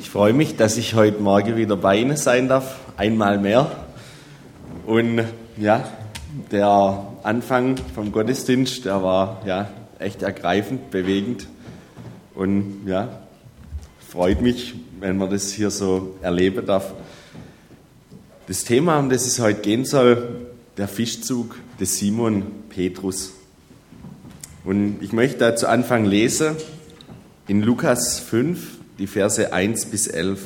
Ich 0.00 0.08
freue 0.08 0.32
mich, 0.32 0.56
dass 0.56 0.78
ich 0.78 0.94
heute 0.94 1.20
Morgen 1.20 1.56
wieder 1.56 1.76
bei 1.76 1.98
Ihnen 1.98 2.16
sein 2.16 2.48
darf, 2.48 2.80
einmal 2.96 3.38
mehr. 3.38 3.84
Und 4.86 5.22
ja, 5.58 5.86
der 6.50 7.06
Anfang 7.22 7.76
vom 7.94 8.10
Gottesdienst, 8.10 8.86
der 8.86 9.02
war 9.02 9.42
ja 9.44 9.68
echt 9.98 10.22
ergreifend, 10.22 10.90
bewegend. 10.90 11.48
Und 12.34 12.86
ja, 12.86 13.20
freut 14.08 14.40
mich, 14.40 14.74
wenn 15.00 15.18
man 15.18 15.28
das 15.28 15.52
hier 15.52 15.70
so 15.70 16.16
erleben 16.22 16.64
darf. 16.64 16.94
Das 18.46 18.64
Thema, 18.64 18.98
um 18.98 19.10
das 19.10 19.26
es 19.26 19.38
heute 19.38 19.60
gehen 19.60 19.84
soll, 19.84 20.46
der 20.78 20.88
Fischzug 20.88 21.56
des 21.78 21.98
Simon 21.98 22.44
Petrus. 22.70 23.32
Und 24.64 25.02
ich 25.02 25.12
möchte 25.12 25.36
da 25.36 25.54
zu 25.54 25.68
Anfang 25.68 26.06
lesen 26.06 26.56
in 27.48 27.60
Lukas 27.60 28.18
5, 28.18 28.79
die 29.00 29.06
Verse 29.06 29.50
1 29.50 29.86
bis 29.86 30.08
11. 30.08 30.40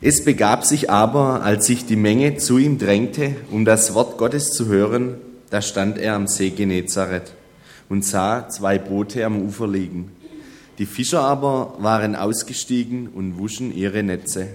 Es 0.00 0.24
begab 0.24 0.64
sich 0.64 0.88
aber, 0.88 1.42
als 1.42 1.66
sich 1.66 1.84
die 1.86 1.96
Menge 1.96 2.36
zu 2.36 2.56
ihm 2.56 2.78
drängte, 2.78 3.34
um 3.50 3.64
das 3.64 3.94
Wort 3.94 4.16
Gottes 4.16 4.52
zu 4.52 4.66
hören, 4.66 5.16
da 5.50 5.60
stand 5.60 5.98
er 5.98 6.14
am 6.14 6.28
See 6.28 6.50
Genezareth 6.50 7.34
und 7.88 8.04
sah 8.04 8.48
zwei 8.48 8.78
Boote 8.78 9.26
am 9.26 9.42
Ufer 9.42 9.66
liegen. 9.66 10.12
Die 10.78 10.86
Fischer 10.86 11.22
aber 11.22 11.74
waren 11.80 12.14
ausgestiegen 12.14 13.08
und 13.08 13.38
wuschen 13.38 13.74
ihre 13.74 14.04
Netze. 14.04 14.46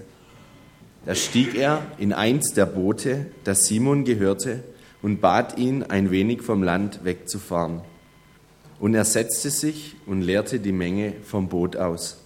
Da 1.05 1.15
stieg 1.15 1.55
er 1.55 1.81
in 1.97 2.13
eins 2.13 2.53
der 2.53 2.67
Boote, 2.67 3.25
das 3.43 3.65
Simon 3.65 4.05
gehörte, 4.05 4.63
und 5.01 5.19
bat 5.19 5.57
ihn, 5.57 5.83
ein 5.83 6.09
wenig 6.09 6.41
vom 6.41 6.63
Land 6.63 7.03
wegzufahren. 7.03 7.81
Und 8.83 8.95
er 8.95 9.05
setzte 9.05 9.49
sich 9.49 9.95
und 10.05 10.23
leerte 10.23 10.59
die 10.59 10.73
Menge 10.73 11.13
vom 11.23 11.47
Boot 11.47 11.77
aus. 11.77 12.17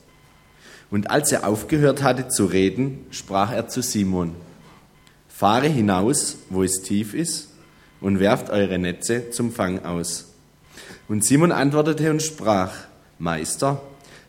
Und 0.90 1.12
als 1.12 1.32
er 1.32 1.48
aufgehört 1.48 2.02
hatte 2.02 2.30
zu 2.30 2.46
reden, 2.46 3.06
sprach 3.12 3.52
er 3.52 3.68
zu 3.68 3.84
Simon, 3.84 4.34
Fahre 5.30 5.68
hinaus, 5.68 6.38
wo 6.50 6.64
es 6.64 6.82
tief 6.82 7.14
ist, 7.14 7.50
und 8.02 8.20
werft 8.20 8.50
eure 8.50 8.80
Netze 8.80 9.30
zum 9.30 9.52
Fang 9.52 9.86
aus. 9.86 10.34
Und 11.08 11.24
Simon 11.24 11.52
antwortete 11.52 12.10
und 12.10 12.24
sprach, 12.24 12.74
Meister, 13.20 13.80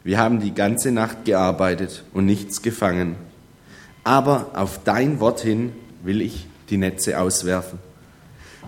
wir 0.04 0.18
haben 0.18 0.38
die 0.38 0.52
ganze 0.52 0.92
Nacht 0.92 1.24
gearbeitet 1.24 2.04
und 2.12 2.26
nichts 2.26 2.60
gefangen. 2.60 3.16
Aber 4.04 4.50
auf 4.52 4.80
dein 4.84 5.18
Wort 5.18 5.40
hin 5.40 5.72
will 6.02 6.20
ich 6.20 6.46
die 6.68 6.76
Netze 6.76 7.18
auswerfen. 7.18 7.78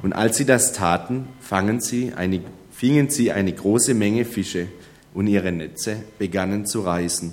Und 0.01 0.15
als 0.15 0.39
sie 0.39 0.47
das 0.47 0.73
taten, 0.73 1.29
fangen 1.41 1.83
sie 1.83 2.15
eine 2.15 2.41
fingen 2.81 3.11
sie 3.11 3.31
eine 3.31 3.53
große 3.53 3.92
Menge 3.92 4.25
Fische 4.25 4.69
und 5.12 5.27
ihre 5.27 5.53
Netze 5.53 5.97
begannen 6.19 6.64
zu 6.64 6.81
reißen. 6.81 7.31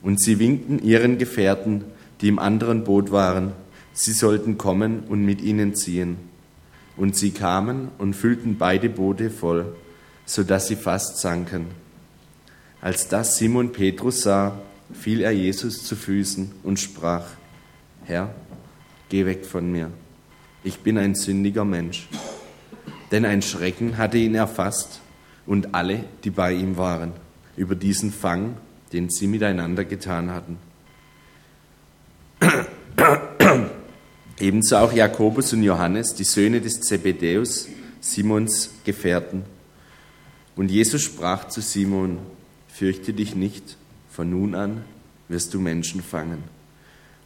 Und 0.00 0.22
sie 0.22 0.38
winkten 0.38 0.78
ihren 0.78 1.18
Gefährten, 1.18 1.84
die 2.22 2.28
im 2.28 2.38
anderen 2.38 2.82
Boot 2.82 3.12
waren, 3.12 3.52
sie 3.92 4.12
sollten 4.12 4.56
kommen 4.56 5.00
und 5.00 5.22
mit 5.22 5.42
ihnen 5.42 5.74
ziehen. 5.74 6.16
Und 6.96 7.14
sie 7.14 7.32
kamen 7.32 7.88
und 7.98 8.14
füllten 8.14 8.56
beide 8.56 8.88
Boote 8.88 9.28
voll, 9.28 9.66
so 10.24 10.42
dass 10.42 10.68
sie 10.68 10.76
fast 10.76 11.18
sanken. 11.18 11.66
Als 12.80 13.08
das 13.08 13.36
Simon 13.36 13.70
Petrus 13.70 14.22
sah, 14.22 14.58
fiel 14.94 15.20
er 15.20 15.32
Jesus 15.32 15.84
zu 15.84 15.94
Füßen 15.94 16.52
und 16.62 16.80
sprach, 16.80 17.26
Herr, 18.06 18.34
geh 19.10 19.26
weg 19.26 19.44
von 19.44 19.70
mir, 19.70 19.90
ich 20.62 20.78
bin 20.78 20.96
ein 20.96 21.14
sündiger 21.14 21.66
Mensch 21.66 22.08
denn 23.14 23.24
ein 23.24 23.42
Schrecken 23.42 23.96
hatte 23.96 24.18
ihn 24.18 24.34
erfasst 24.34 25.00
und 25.46 25.72
alle, 25.72 26.02
die 26.24 26.30
bei 26.30 26.52
ihm 26.52 26.76
waren, 26.76 27.12
über 27.56 27.76
diesen 27.76 28.12
Fang, 28.12 28.56
den 28.92 29.08
sie 29.08 29.28
miteinander 29.28 29.84
getan 29.84 30.32
hatten. 30.32 30.58
Ebenso 34.40 34.78
auch 34.78 34.92
Jakobus 34.92 35.52
und 35.52 35.62
Johannes, 35.62 36.14
die 36.14 36.24
Söhne 36.24 36.60
des 36.60 36.80
Zebedäus, 36.80 37.68
Simons 38.00 38.70
Gefährten. 38.82 39.44
Und 40.56 40.72
Jesus 40.72 41.02
sprach 41.02 41.46
zu 41.46 41.60
Simon, 41.60 42.18
fürchte 42.66 43.12
dich 43.12 43.36
nicht, 43.36 43.76
von 44.10 44.28
nun 44.28 44.56
an 44.56 44.82
wirst 45.28 45.54
du 45.54 45.60
Menschen 45.60 46.02
fangen. 46.02 46.42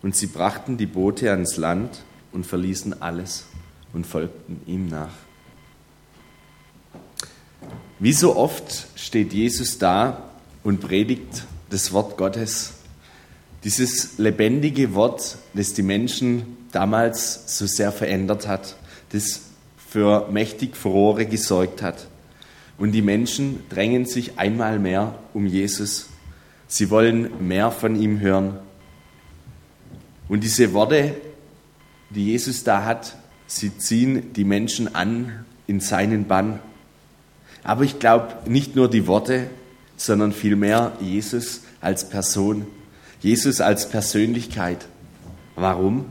Und 0.03 0.15
sie 0.15 0.27
brachten 0.27 0.77
die 0.77 0.85
Boote 0.85 1.31
ans 1.31 1.57
Land 1.57 2.05
und 2.31 2.45
verließen 2.45 3.01
alles 3.01 3.47
und 3.95 4.07
folgten 4.07 4.61
ihm 4.67 4.87
nach. 4.89 5.28
Wie 8.01 8.13
so 8.13 8.37
oft 8.37 8.87
steht 8.95 9.33
Jesus 9.33 9.79
da 9.79 10.23
und 10.63 10.81
predigt 10.81 11.45
das 11.69 11.93
Wort 11.93 12.17
Gottes. 12.17 12.75
Dieses 13.65 14.19
lebendige 14.19 14.95
Wort, 14.95 15.37
das 15.53 15.75
die 15.75 15.83
Menschen 15.83 16.57
damals 16.71 17.59
so 17.59 17.67
sehr 17.67 17.91
verändert 17.91 18.47
hat, 18.47 18.77
das 19.11 19.41
für 19.77 20.29
mächtig 20.31 20.77
Furore 20.77 21.27
gesorgt 21.27 21.83
hat. 21.83 22.07
Und 22.79 22.93
die 22.93 23.03
Menschen 23.03 23.65
drängen 23.69 24.07
sich 24.07 24.39
einmal 24.39 24.79
mehr 24.79 25.19
um 25.35 25.47
Jesus. 25.47 26.09
Sie 26.69 26.91
wollen 26.91 27.49
mehr 27.49 27.73
von 27.73 28.01
ihm 28.01 28.21
hören. 28.21 28.61
Und 30.29 30.45
diese 30.45 30.73
Worte, 30.73 31.17
die 32.11 32.27
Jesus 32.27 32.63
da 32.63 32.85
hat, 32.85 33.17
sie 33.49 33.77
ziehen 33.77 34.33
die 34.35 34.45
Menschen 34.45 34.95
an 34.95 35.45
in 35.67 35.81
seinen 35.81 36.29
Bann. 36.29 36.61
Aber 37.65 37.85
ich 37.85 37.99
glaube 37.99 38.51
nicht 38.51 38.77
nur 38.77 38.89
die 38.89 39.07
Worte, 39.07 39.49
sondern 39.97 40.33
vielmehr 40.33 40.93
Jesus 41.01 41.63
als 41.81 42.09
Person, 42.09 42.67
Jesus 43.21 43.61
als 43.61 43.89
Persönlichkeit. 43.89 44.87
Warum? 45.57 46.07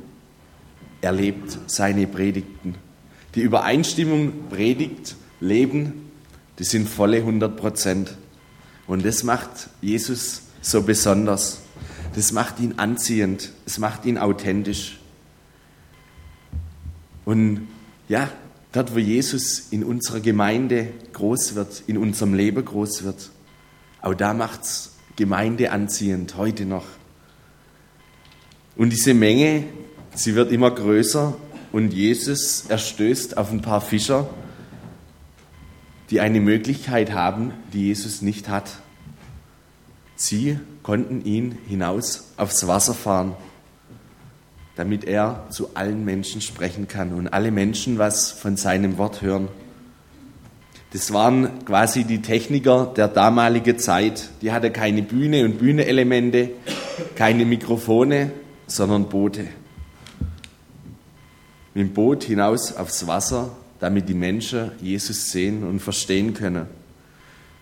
Er 1.01 1.11
lebt 1.11 1.57
seine 1.67 2.07
Predigten. 2.07 2.75
Die 3.35 3.41
Übereinstimmung 3.41 4.49
Predigt, 4.49 5.15
Leben, 5.39 6.09
die 6.59 6.63
sind 6.63 6.89
volle 6.89 7.17
100 7.17 7.55
Prozent. 7.55 8.17
Und 8.87 9.05
das 9.05 9.23
macht 9.23 9.69
Jesus 9.81 10.41
so 10.61 10.81
besonders. 10.81 11.59
Das 12.15 12.31
macht 12.31 12.59
ihn 12.59 12.73
anziehend. 12.77 13.51
Es 13.65 13.77
macht 13.77 14.05
ihn 14.05 14.17
authentisch. 14.17 14.99
Und 17.25 17.67
ja, 18.09 18.29
Dort, 18.71 18.93
wo 18.93 18.99
Jesus 18.99 19.67
in 19.71 19.83
unserer 19.83 20.19
Gemeinde 20.19 20.89
groß 21.13 21.55
wird, 21.55 21.83
in 21.87 21.97
unserem 21.97 22.33
Leben 22.33 22.63
groß 22.63 23.03
wird, 23.03 23.29
auch 24.01 24.13
da 24.13 24.33
macht 24.33 24.63
es 24.63 24.91
Gemeinde 25.15 25.71
anziehend, 25.71 26.37
heute 26.37 26.65
noch. 26.65 26.85
Und 28.75 28.91
diese 28.91 29.13
Menge, 29.13 29.63
sie 30.13 30.35
wird 30.35 30.51
immer 30.51 30.69
größer 30.69 31.35
und 31.71 31.93
Jesus 31.93 32.65
erstößt 32.67 33.37
auf 33.37 33.51
ein 33.51 33.61
paar 33.61 33.81
Fischer, 33.81 34.29
die 36.09 36.19
eine 36.19 36.39
Möglichkeit 36.39 37.11
haben, 37.11 37.53
die 37.73 37.87
Jesus 37.87 38.21
nicht 38.21 38.47
hat. 38.47 38.79
Sie 40.15 40.59
konnten 40.83 41.25
ihn 41.25 41.57
hinaus 41.67 42.31
aufs 42.37 42.67
Wasser 42.67 42.93
fahren 42.93 43.35
damit 44.77 45.05
er 45.05 45.47
zu 45.49 45.71
allen 45.73 46.05
Menschen 46.05 46.39
sprechen 46.39 46.87
kann 46.87 47.11
und 47.11 47.27
alle 47.27 47.49
Menschen 47.51 47.97
was 47.97 48.31
von 48.31 48.57
seinem 48.57 48.97
Wort 48.99 49.23
hören. 49.23 49.47
Das 50.93 51.11
waren 51.11 51.65
quasi 51.65 52.03
die 52.05 52.21
Techniker 52.21 52.93
der 52.95 53.07
damaligen 53.07 53.79
Zeit. 53.79 54.29
Die 54.41 54.51
hatten 54.51 54.71
keine 54.71 55.01
Bühne 55.01 55.43
und 55.45 55.57
Bühneelemente, 55.57 56.51
keine 57.15 57.45
Mikrofone, 57.45 58.31
sondern 58.67 59.09
Boote. 59.09 59.47
Mit 61.73 61.87
dem 61.87 61.93
Boot 61.93 62.23
hinaus 62.23 62.75
aufs 62.75 63.05
Wasser, 63.07 63.57
damit 63.79 64.07
die 64.07 64.13
Menschen 64.13 64.71
Jesus 64.79 65.31
sehen 65.31 65.63
und 65.63 65.79
verstehen 65.79 66.35
können. 66.35 66.67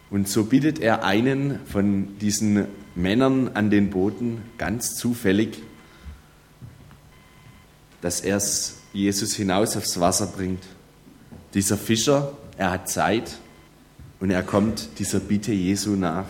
Und 0.09 0.27
so 0.27 0.43
bittet 0.43 0.79
er 0.79 1.03
einen 1.03 1.59
von 1.65 2.19
diesen 2.19 2.65
Männern 2.93 3.51
an 3.53 3.69
den 3.69 3.89
Booten 3.89 4.41
ganz 4.57 4.95
zufällig, 4.95 5.61
dass 8.05 8.21
er 8.21 8.39
Jesus 8.93 9.33
hinaus 9.33 9.75
aufs 9.75 9.99
Wasser 9.99 10.27
bringt. 10.27 10.61
Dieser 11.55 11.75
Fischer, 11.75 12.33
er 12.55 12.69
hat 12.69 12.87
Zeit 12.87 13.39
und 14.19 14.29
er 14.29 14.43
kommt 14.43 14.99
dieser 14.99 15.19
Bitte 15.19 15.51
Jesu 15.51 15.95
nach. 15.95 16.27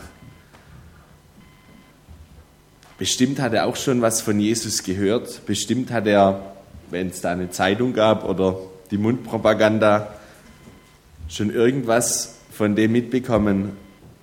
Bestimmt 2.98 3.42
hat 3.42 3.52
er 3.52 3.66
auch 3.66 3.76
schon 3.76 4.02
was 4.02 4.22
von 4.22 4.40
Jesus 4.40 4.84
gehört. 4.84 5.46
Bestimmt 5.46 5.92
hat 5.92 6.08
er, 6.08 6.56
wenn 6.92 7.10
es 7.10 7.20
da 7.20 7.34
eine 7.34 7.50
Zeitung 7.50 7.92
gab 7.92 8.24
oder 8.24 8.58
die 8.90 8.98
Mundpropaganda, 8.98 10.14
schon 11.28 11.54
irgendwas 11.54 12.36
von 12.52 12.78
dem 12.78 12.94
mitbekommen, 12.94 13.76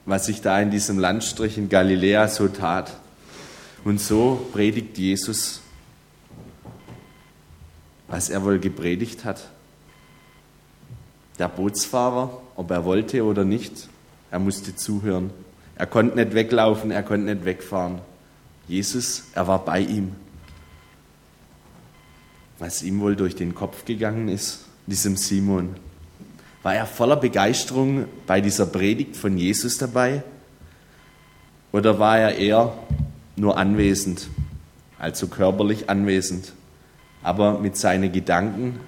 was 0.06 0.24
sich 0.24 0.40
da 0.40 0.58
in 0.58 0.70
diesem 0.70 0.98
Landstrich 0.98 1.58
in 1.58 1.68
Galiläa 1.68 2.28
so 2.28 2.48
tat. 2.48 2.96
Und 3.84 4.00
so 4.00 4.48
predigt 4.54 4.96
Jesus 4.96 5.61
was 8.12 8.28
er 8.28 8.44
wohl 8.44 8.58
gepredigt 8.58 9.24
hat. 9.24 9.48
Der 11.38 11.48
Bootsfahrer, 11.48 12.42
ob 12.56 12.70
er 12.70 12.84
wollte 12.84 13.24
oder 13.24 13.46
nicht, 13.46 13.88
er 14.30 14.38
musste 14.38 14.76
zuhören. 14.76 15.30
Er 15.76 15.86
konnte 15.86 16.16
nicht 16.16 16.34
weglaufen, 16.34 16.90
er 16.90 17.02
konnte 17.02 17.34
nicht 17.34 17.46
wegfahren. 17.46 18.00
Jesus, 18.68 19.24
er 19.34 19.46
war 19.48 19.64
bei 19.64 19.80
ihm. 19.80 20.14
Was 22.58 22.82
ihm 22.82 23.00
wohl 23.00 23.16
durch 23.16 23.34
den 23.34 23.54
Kopf 23.54 23.86
gegangen 23.86 24.28
ist, 24.28 24.66
diesem 24.86 25.16
Simon. 25.16 25.74
War 26.62 26.74
er 26.74 26.86
voller 26.86 27.16
Begeisterung 27.16 28.04
bei 28.26 28.42
dieser 28.42 28.66
Predigt 28.66 29.16
von 29.16 29.38
Jesus 29.38 29.78
dabei? 29.78 30.22
Oder 31.72 31.98
war 31.98 32.18
er 32.18 32.36
eher 32.36 32.74
nur 33.36 33.56
anwesend, 33.56 34.28
also 34.98 35.28
körperlich 35.28 35.88
anwesend, 35.88 36.52
aber 37.22 37.58
mit 37.58 37.76
seinen 37.76 38.12
Gedanken, 38.12 38.80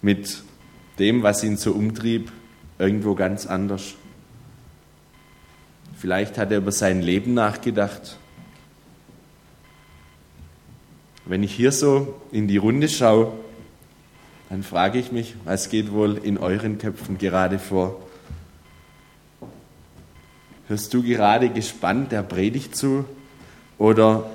mit 0.00 0.42
dem, 0.98 1.22
was 1.22 1.42
ihn 1.42 1.56
so 1.56 1.72
umtrieb, 1.72 2.32
irgendwo 2.78 3.14
ganz 3.14 3.46
anders? 3.46 3.94
Vielleicht 5.96 6.38
hat 6.38 6.50
er 6.50 6.58
über 6.58 6.72
sein 6.72 7.00
Leben 7.00 7.34
nachgedacht. 7.34 8.18
Wenn 11.24 11.42
ich 11.42 11.54
hier 11.54 11.70
so 11.70 12.20
in 12.32 12.48
die 12.48 12.56
Runde 12.56 12.88
schaue, 12.88 13.32
dann 14.48 14.62
frage 14.62 14.98
ich 14.98 15.12
mich, 15.12 15.36
was 15.44 15.70
geht 15.70 15.92
wohl 15.92 16.18
in 16.18 16.38
euren 16.38 16.78
Köpfen 16.78 17.18
gerade 17.18 17.58
vor? 17.58 18.02
Hörst 20.68 20.92
du 20.92 21.02
gerade 21.02 21.48
gespannt 21.48 22.12
der 22.12 22.22
Predigt 22.22 22.76
zu 22.76 23.04
oder 23.78 24.28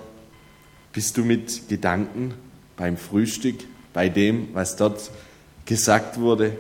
bist 0.93 1.17
du 1.17 1.25
mit 1.25 1.67
Gedanken 1.67 2.33
beim 2.77 2.95
Frühstück, 2.95 3.55
bei 3.93 4.07
dem, 4.07 4.49
was 4.53 4.75
dort 4.75 5.11
gesagt 5.65 6.19
wurde, 6.19 6.55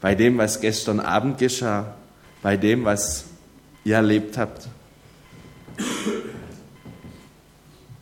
bei 0.00 0.14
dem, 0.14 0.36
was 0.36 0.60
gestern 0.60 1.00
Abend 1.00 1.38
geschah, 1.38 1.94
bei 2.42 2.56
dem, 2.56 2.84
was 2.84 3.24
ihr 3.84 3.94
erlebt 3.94 4.36
habt? 4.36 4.68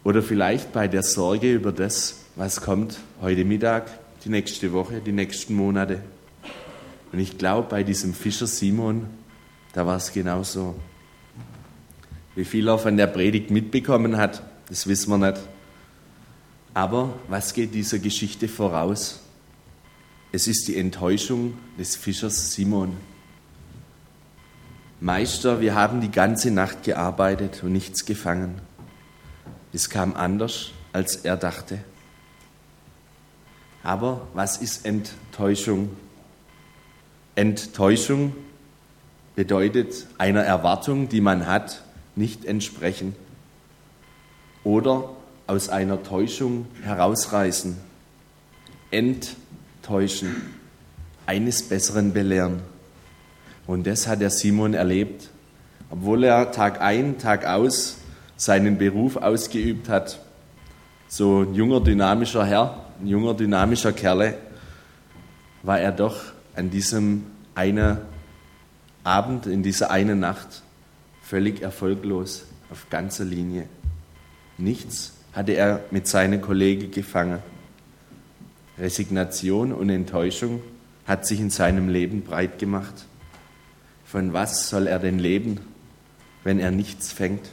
Oder 0.03 0.23
vielleicht 0.23 0.73
bei 0.73 0.89
der 0.89 1.03
Sorge 1.03 1.53
über 1.53 1.73
das, 1.73 2.25
was 2.37 2.63
kommt 2.63 2.99
heute 3.21 3.45
Mittag, 3.45 3.91
die 4.25 4.31
nächste 4.31 4.73
Woche, 4.73 5.01
die 5.01 5.13
nächsten 5.13 5.55
Monate. 5.55 6.01
Und 7.13 7.19
ich 7.19 7.37
glaube, 7.37 7.69
bei 7.69 7.83
diesem 7.83 8.15
Fischer 8.15 8.47
Simon, 8.47 9.07
da 9.75 9.87
war 9.87 9.97
es 9.97 10.13
genauso. 10.13 10.75
Wie 12.35 12.45
viel 12.45 12.69
er 12.69 12.79
von 12.79 12.97
der 12.97 13.09
Predigt 13.09 13.51
mitbekommen 13.51 14.17
hat, 14.17 14.43
das 14.69 14.87
wissen 14.87 15.11
wir 15.11 15.19
nicht. 15.33 15.41
Aber 16.81 17.13
was 17.29 17.53
geht 17.53 17.75
dieser 17.75 17.99
Geschichte 17.99 18.49
voraus? 18.49 19.21
Es 20.33 20.47
ist 20.47 20.67
die 20.67 20.79
Enttäuschung 20.79 21.59
des 21.79 21.95
Fischers 21.95 22.55
Simon. 22.55 22.97
Meister, 24.99 25.61
wir 25.61 25.75
haben 25.75 26.01
die 26.01 26.11
ganze 26.11 26.51
Nacht 26.51 26.83
gearbeitet 26.85 27.63
und 27.63 27.73
nichts 27.73 28.07
gefangen. 28.07 28.63
Es 29.75 29.91
kam 29.91 30.15
anders, 30.17 30.71
als 30.95 31.17
er 31.17 31.37
dachte. 31.37 31.81
Aber 33.83 34.27
was 34.33 34.57
ist 34.57 34.87
Enttäuschung? 34.87 35.91
Enttäuschung 37.35 38.35
bedeutet 39.37 40.07
einer 40.17 40.45
Erwartung, 40.45 41.11
die 41.11 41.21
man 41.21 41.47
hat, 41.47 41.85
nicht 42.17 42.47
entsprechen 42.47 43.15
oder 44.65 45.11
aus 45.51 45.69
einer 45.69 46.05
Täuschung 46.05 46.67
herausreißen, 46.85 47.77
enttäuschen, 48.93 50.55
eines 51.27 51.69
Besseren 51.69 52.13
belehren. 52.13 52.61
Und 53.67 53.85
das 53.85 54.07
hat 54.07 54.21
der 54.21 54.31
Simon 54.31 54.75
erlebt. 54.75 55.29
Obwohl 55.91 56.23
er 56.23 56.53
Tag 56.53 56.81
ein, 56.81 57.19
Tag 57.19 57.47
aus 57.47 57.97
seinen 58.37 58.79
Beruf 58.79 59.17
ausgeübt 59.17 59.89
hat, 59.89 60.21
so 61.09 61.41
ein 61.43 61.55
junger, 61.55 61.81
dynamischer 61.81 62.47
Herr, 62.47 62.85
ein 63.01 63.09
junger, 63.09 63.35
dynamischer 63.35 63.93
Kerle, 63.93 64.39
war 65.65 65.81
er 65.81 65.91
doch 65.91 66.17
an 66.55 66.71
diesem 66.71 67.27
einen 67.57 67.99
Abend, 69.03 69.47
in 69.47 69.65
dieser 69.65 69.91
einen 69.91 70.21
Nacht 70.21 70.63
völlig 71.23 71.61
erfolglos 71.61 72.45
auf 72.71 72.89
ganzer 72.89 73.25
Linie. 73.25 73.67
Nichts 74.57 75.15
hatte 75.33 75.53
er 75.53 75.85
mit 75.91 76.07
seinen 76.07 76.41
Kollegen 76.41 76.91
gefangen. 76.91 77.39
Resignation 78.79 79.73
und 79.73 79.91
Enttäuschung 79.91 80.63
hat 81.07 81.27
sich 81.27 81.41
in 81.41 81.51
seinem 81.51 81.89
Leben 81.89 82.23
breit 82.23 82.59
gemacht. 82.59 83.07
Von 84.05 84.33
was 84.33 84.69
soll 84.69 84.87
er 84.87 84.99
denn 84.99 85.19
leben, 85.19 85.61
wenn 86.45 86.59
er 86.59 86.71
nichts 86.71 87.13
fängt? 87.13 87.49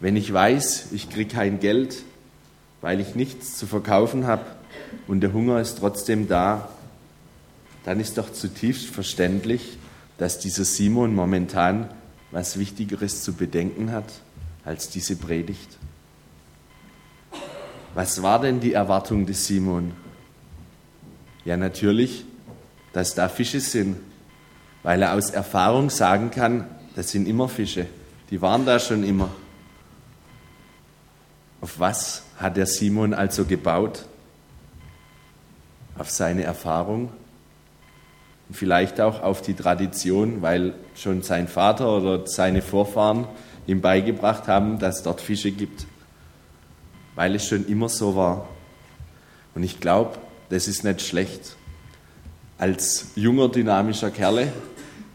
Wenn 0.00 0.16
ich 0.16 0.32
weiß, 0.32 0.88
ich 0.92 1.10
kriege 1.10 1.34
kein 1.34 1.60
Geld, 1.60 2.02
weil 2.80 3.00
ich 3.00 3.14
nichts 3.14 3.58
zu 3.58 3.66
verkaufen 3.66 4.26
habe 4.26 4.44
und 5.06 5.20
der 5.20 5.32
Hunger 5.32 5.60
ist 5.60 5.78
trotzdem 5.78 6.28
da, 6.28 6.68
dann 7.84 8.00
ist 8.00 8.18
doch 8.18 8.32
zutiefst 8.32 8.86
verständlich, 8.86 9.78
dass 10.18 10.38
dieser 10.38 10.64
Simon 10.64 11.14
momentan 11.14 11.88
was 12.30 12.58
Wichtigeres 12.58 13.22
zu 13.22 13.32
bedenken 13.32 13.92
hat 13.92 14.20
als 14.64 14.90
diese 14.90 15.16
Predigt. 15.16 15.77
Was 17.98 18.22
war 18.22 18.40
denn 18.40 18.60
die 18.60 18.74
Erwartung 18.74 19.26
des 19.26 19.48
Simon? 19.48 19.90
Ja, 21.44 21.56
natürlich, 21.56 22.24
dass 22.92 23.16
da 23.16 23.28
Fische 23.28 23.58
sind, 23.58 23.96
weil 24.84 25.02
er 25.02 25.14
aus 25.14 25.30
Erfahrung 25.30 25.90
sagen 25.90 26.30
kann, 26.30 26.68
das 26.94 27.10
sind 27.10 27.26
immer 27.26 27.48
Fische, 27.48 27.86
die 28.30 28.40
waren 28.40 28.64
da 28.64 28.78
schon 28.78 29.02
immer. 29.02 29.30
Auf 31.60 31.80
was 31.80 32.22
hat 32.36 32.56
der 32.56 32.66
Simon 32.66 33.14
also 33.14 33.44
gebaut? 33.44 34.04
Auf 35.98 36.08
seine 36.08 36.44
Erfahrung 36.44 37.10
und 38.48 38.54
vielleicht 38.54 39.00
auch 39.00 39.24
auf 39.24 39.42
die 39.42 39.54
Tradition, 39.54 40.40
weil 40.40 40.74
schon 40.94 41.22
sein 41.22 41.48
Vater 41.48 41.96
oder 41.96 42.28
seine 42.28 42.62
Vorfahren 42.62 43.26
ihm 43.66 43.80
beigebracht 43.80 44.46
haben, 44.46 44.78
dass 44.78 44.98
es 44.98 45.02
dort 45.02 45.20
Fische 45.20 45.50
gibt, 45.50 45.88
weil 47.18 47.34
es 47.34 47.48
schon 47.48 47.66
immer 47.66 47.88
so 47.88 48.14
war. 48.14 48.48
Und 49.56 49.64
ich 49.64 49.80
glaube, 49.80 50.18
das 50.50 50.68
ist 50.68 50.84
nicht 50.84 51.02
schlecht. 51.02 51.56
Als 52.58 53.08
junger, 53.16 53.48
dynamischer 53.48 54.12
Kerle 54.12 54.52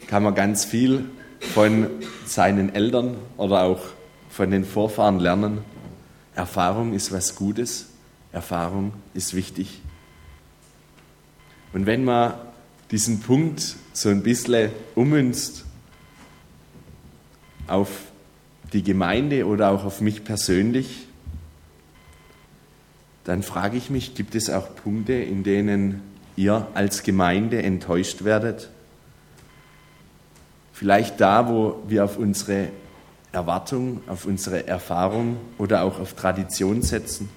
kann 0.08 0.22
man 0.22 0.36
ganz 0.36 0.66
viel 0.66 1.06
von 1.40 1.88
seinen 2.26 2.76
Eltern 2.76 3.16
oder 3.38 3.62
auch 3.62 3.80
von 4.30 4.52
den 4.52 4.66
Vorfahren 4.66 5.22
lernen. 5.22 5.60
Erfahrung 6.36 6.92
ist 6.92 7.14
was 7.14 7.36
Gutes, 7.36 7.88
Erfahrung 8.34 8.92
ist 9.14 9.34
wichtig. 9.34 9.80
Und 11.72 11.86
wenn 11.86 12.04
man 12.04 12.34
diesen 12.92 13.22
Punkt 13.22 13.78
so 13.94 14.10
ein 14.10 14.24
bisschen 14.24 14.72
ummünzt 14.96 15.64
auf 17.68 17.90
die 18.74 18.84
Gemeinde 18.84 19.48
oder 19.48 19.72
auch 19.72 19.86
auf 19.86 20.02
mich 20.02 20.26
persönlich, 20.26 21.08
dann 23.24 23.44
frage 23.44 23.78
ich 23.78 23.90
mich, 23.90 24.16
gibt 24.16 24.36
es 24.36 24.50
auch 24.50 24.76
Punkte, 24.76 25.14
in 25.14 25.44
denen 25.44 26.02
ihr 26.36 26.68
als 26.74 27.04
Gemeinde 27.04 27.62
enttäuscht 27.64 28.24
werdet? 28.24 28.70
Vielleicht 30.74 31.22
da, 31.22 31.48
wo 31.48 31.84
wir 31.88 32.04
auf 32.04 32.18
unsere 32.18 32.70
Erwartung, 33.32 34.02
auf 34.08 34.26
unsere 34.26 34.68
Erfahrung 34.68 35.38
oder 35.58 35.84
auch 35.84 36.00
auf 36.00 36.14
Tradition 36.14 36.82
setzen. 36.82 37.30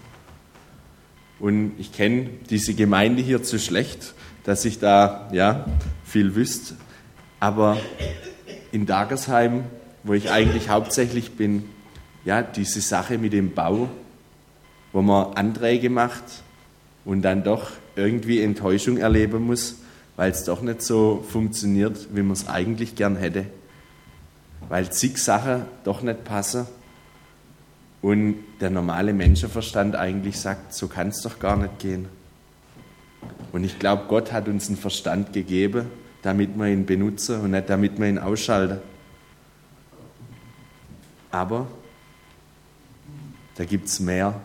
Und 1.39 1.73
ich 1.79 1.93
kenne 1.93 2.31
diese 2.51 2.75
Gemeinde 2.75 3.23
hier 3.23 3.43
zu 3.43 3.59
schlecht, 3.59 4.15
dass 4.45 4.65
ich 4.65 4.79
da 4.79 5.29
ja, 5.33 5.67
viel 6.05 6.35
wüsste. 6.35 6.75
Aber 7.41 7.77
in 8.73 8.87
Dagersheim, 8.87 9.65
wo 10.03 10.15
ich 10.15 10.31
eigentlich 10.31 10.69
hauptsächlich 10.69 11.33
bin, 11.33 11.65
ja, 12.25 12.43
diese 12.43 12.81
Sache 12.81 13.19
mit 13.19 13.33
dem 13.33 13.55
Bau, 13.55 13.89
wo 14.97 15.03
man 15.03 15.35
Anträge 15.35 15.91
macht 15.91 16.25
und 17.05 17.21
dann 17.21 17.45
doch 17.45 17.73
irgendwie 17.97 18.41
Enttäuschung 18.41 18.97
erleben 18.97 19.43
muss, 19.45 19.77
weil 20.17 20.31
es 20.31 20.45
doch 20.45 20.63
nicht 20.63 20.81
so 20.81 21.23
funktioniert, 21.29 22.09
wie 22.15 22.23
man 22.23 22.33
es 22.33 22.49
eigentlich 22.49 22.95
gern 22.95 23.17
hätte. 23.17 23.45
Weil 24.71 24.91
zig 24.91 25.19
Sachen 25.19 25.67
doch 25.85 26.01
nicht 26.01 26.25
passen 26.25 26.67
und 28.01 28.37
der 28.63 28.71
normale 28.71 29.13
Menschenverstand 29.13 29.97
eigentlich 29.97 30.41
sagt, 30.41 30.73
so 30.73 30.89
kann 30.89 31.09
es 31.09 31.21
doch 31.21 31.39
gar 31.39 31.59
nicht 31.59 31.79
gehen. 31.79 32.09
Und 33.53 33.65
ich 33.65 33.79
glaube, 33.79 34.05
Gott 34.09 34.33
hat 34.33 34.49
uns 34.49 34.69
einen 34.69 34.79
Verstand 34.79 35.35
gegeben, 35.35 35.91
damit 36.23 36.57
wir 36.57 36.69
ihn 36.69 36.87
benutzen 36.87 37.43
und 37.43 37.51
nicht 37.51 37.69
damit 37.69 38.01
wir 38.01 38.09
ihn 38.09 38.19
ausschalten. 38.19 38.79
Aber 41.31 41.67
da 43.57 43.67
gibt 43.67 43.89
es 43.89 44.01
mehr. 44.01 44.41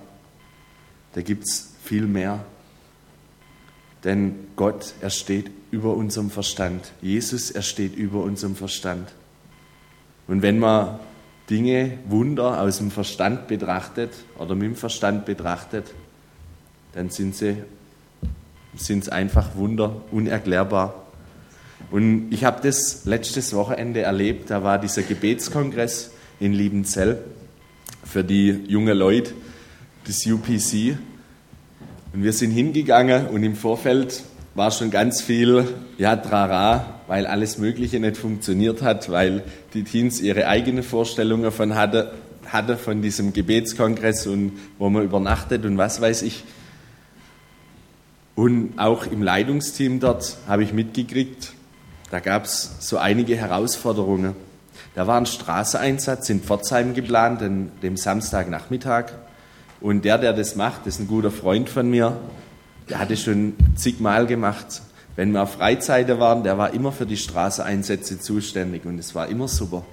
Da 1.13 1.21
gibt 1.21 1.43
es 1.43 1.73
viel 1.83 2.07
mehr. 2.07 2.43
Denn 4.03 4.47
Gott, 4.55 4.93
er 5.01 5.09
steht 5.09 5.51
über 5.69 5.95
unserem 5.95 6.29
Verstand. 6.29 6.91
Jesus, 7.01 7.51
er 7.51 7.61
steht 7.61 7.95
über 7.95 8.23
unserem 8.23 8.55
Verstand. 8.55 9.11
Und 10.27 10.41
wenn 10.41 10.59
man 10.59 10.99
Dinge, 11.49 11.99
Wunder 12.07 12.61
aus 12.61 12.77
dem 12.77 12.91
Verstand 12.91 13.47
betrachtet 13.47 14.11
oder 14.37 14.55
mit 14.55 14.63
dem 14.63 14.75
Verstand 14.75 15.25
betrachtet, 15.25 15.93
dann 16.93 17.09
sind 17.09 17.35
sie 17.35 17.57
sind 18.75 19.03
es 19.03 19.09
einfach 19.09 19.55
Wunder, 19.55 20.01
unerklärbar. 20.11 21.05
Und 21.89 22.31
ich 22.31 22.45
habe 22.45 22.61
das 22.61 23.05
letztes 23.05 23.53
Wochenende 23.53 24.01
erlebt, 24.01 24.49
da 24.49 24.63
war 24.63 24.79
dieser 24.79 25.01
Gebetskongress 25.01 26.11
in 26.39 26.53
Liebenzell 26.53 27.19
für 28.03 28.23
die 28.23 28.49
junge 28.67 28.93
Leute 28.93 29.33
des 30.07 30.25
UPC. 30.25 30.97
Und 32.13 32.23
wir 32.23 32.33
sind 32.33 32.51
hingegangen 32.51 33.27
und 33.27 33.43
im 33.43 33.55
Vorfeld 33.55 34.23
war 34.53 34.71
schon 34.71 34.91
ganz 34.91 35.21
viel 35.21 35.65
ja, 35.97 36.15
Trara, 36.15 37.01
weil 37.07 37.25
alles 37.25 37.57
Mögliche 37.57 37.99
nicht 37.99 38.17
funktioniert 38.17 38.81
hat, 38.81 39.09
weil 39.09 39.43
die 39.73 39.83
Teens 39.83 40.19
ihre 40.19 40.47
eigenen 40.47 40.83
Vorstellungen 40.83 41.43
davon 41.43 41.75
hatte, 41.75 42.13
hatte 42.47 42.77
von 42.77 43.01
diesem 43.01 43.31
Gebetskongress 43.33 44.27
und 44.27 44.53
wo 44.77 44.89
man 44.89 45.03
übernachtet 45.03 45.65
und 45.65 45.77
was 45.77 46.01
weiß 46.01 46.23
ich. 46.23 46.43
Und 48.35 48.77
auch 48.77 49.05
im 49.05 49.21
Leitungsteam 49.21 49.99
dort 49.99 50.37
habe 50.47 50.63
ich 50.63 50.73
mitgekriegt, 50.73 51.53
da 52.09 52.19
gab 52.19 52.43
es 52.43 52.71
so 52.79 52.97
einige 52.97 53.37
Herausforderungen. 53.37 54.35
Da 54.95 55.07
war 55.07 55.17
ein 55.17 55.25
Straßeneinsatz 55.25 56.29
in 56.29 56.41
Pforzheim 56.41 56.93
geplant, 56.93 57.41
an 57.41 57.71
dem 57.81 57.95
Samstagnachmittag. 57.95 59.13
Und 59.81 60.05
der, 60.05 60.19
der 60.19 60.33
das 60.33 60.55
macht, 60.55 60.85
ist 60.85 60.99
ein 60.99 61.07
guter 61.07 61.31
Freund 61.31 61.67
von 61.67 61.89
mir. 61.89 62.17
Der 62.89 62.99
hatte 62.99 63.17
schon 63.17 63.55
zigmal 63.75 64.27
gemacht. 64.27 64.81
Wenn 65.15 65.31
wir 65.33 65.43
auf 65.43 65.53
Freizeiten 65.53 66.19
waren, 66.19 66.43
der 66.43 66.57
war 66.57 66.73
immer 66.73 66.91
für 66.91 67.05
die 67.05 67.17
Straßeneinsätze 67.17 68.19
zuständig 68.19 68.85
und 68.85 68.97
es 68.99 69.13
war 69.13 69.27
immer 69.27 69.47
super. 69.47 69.83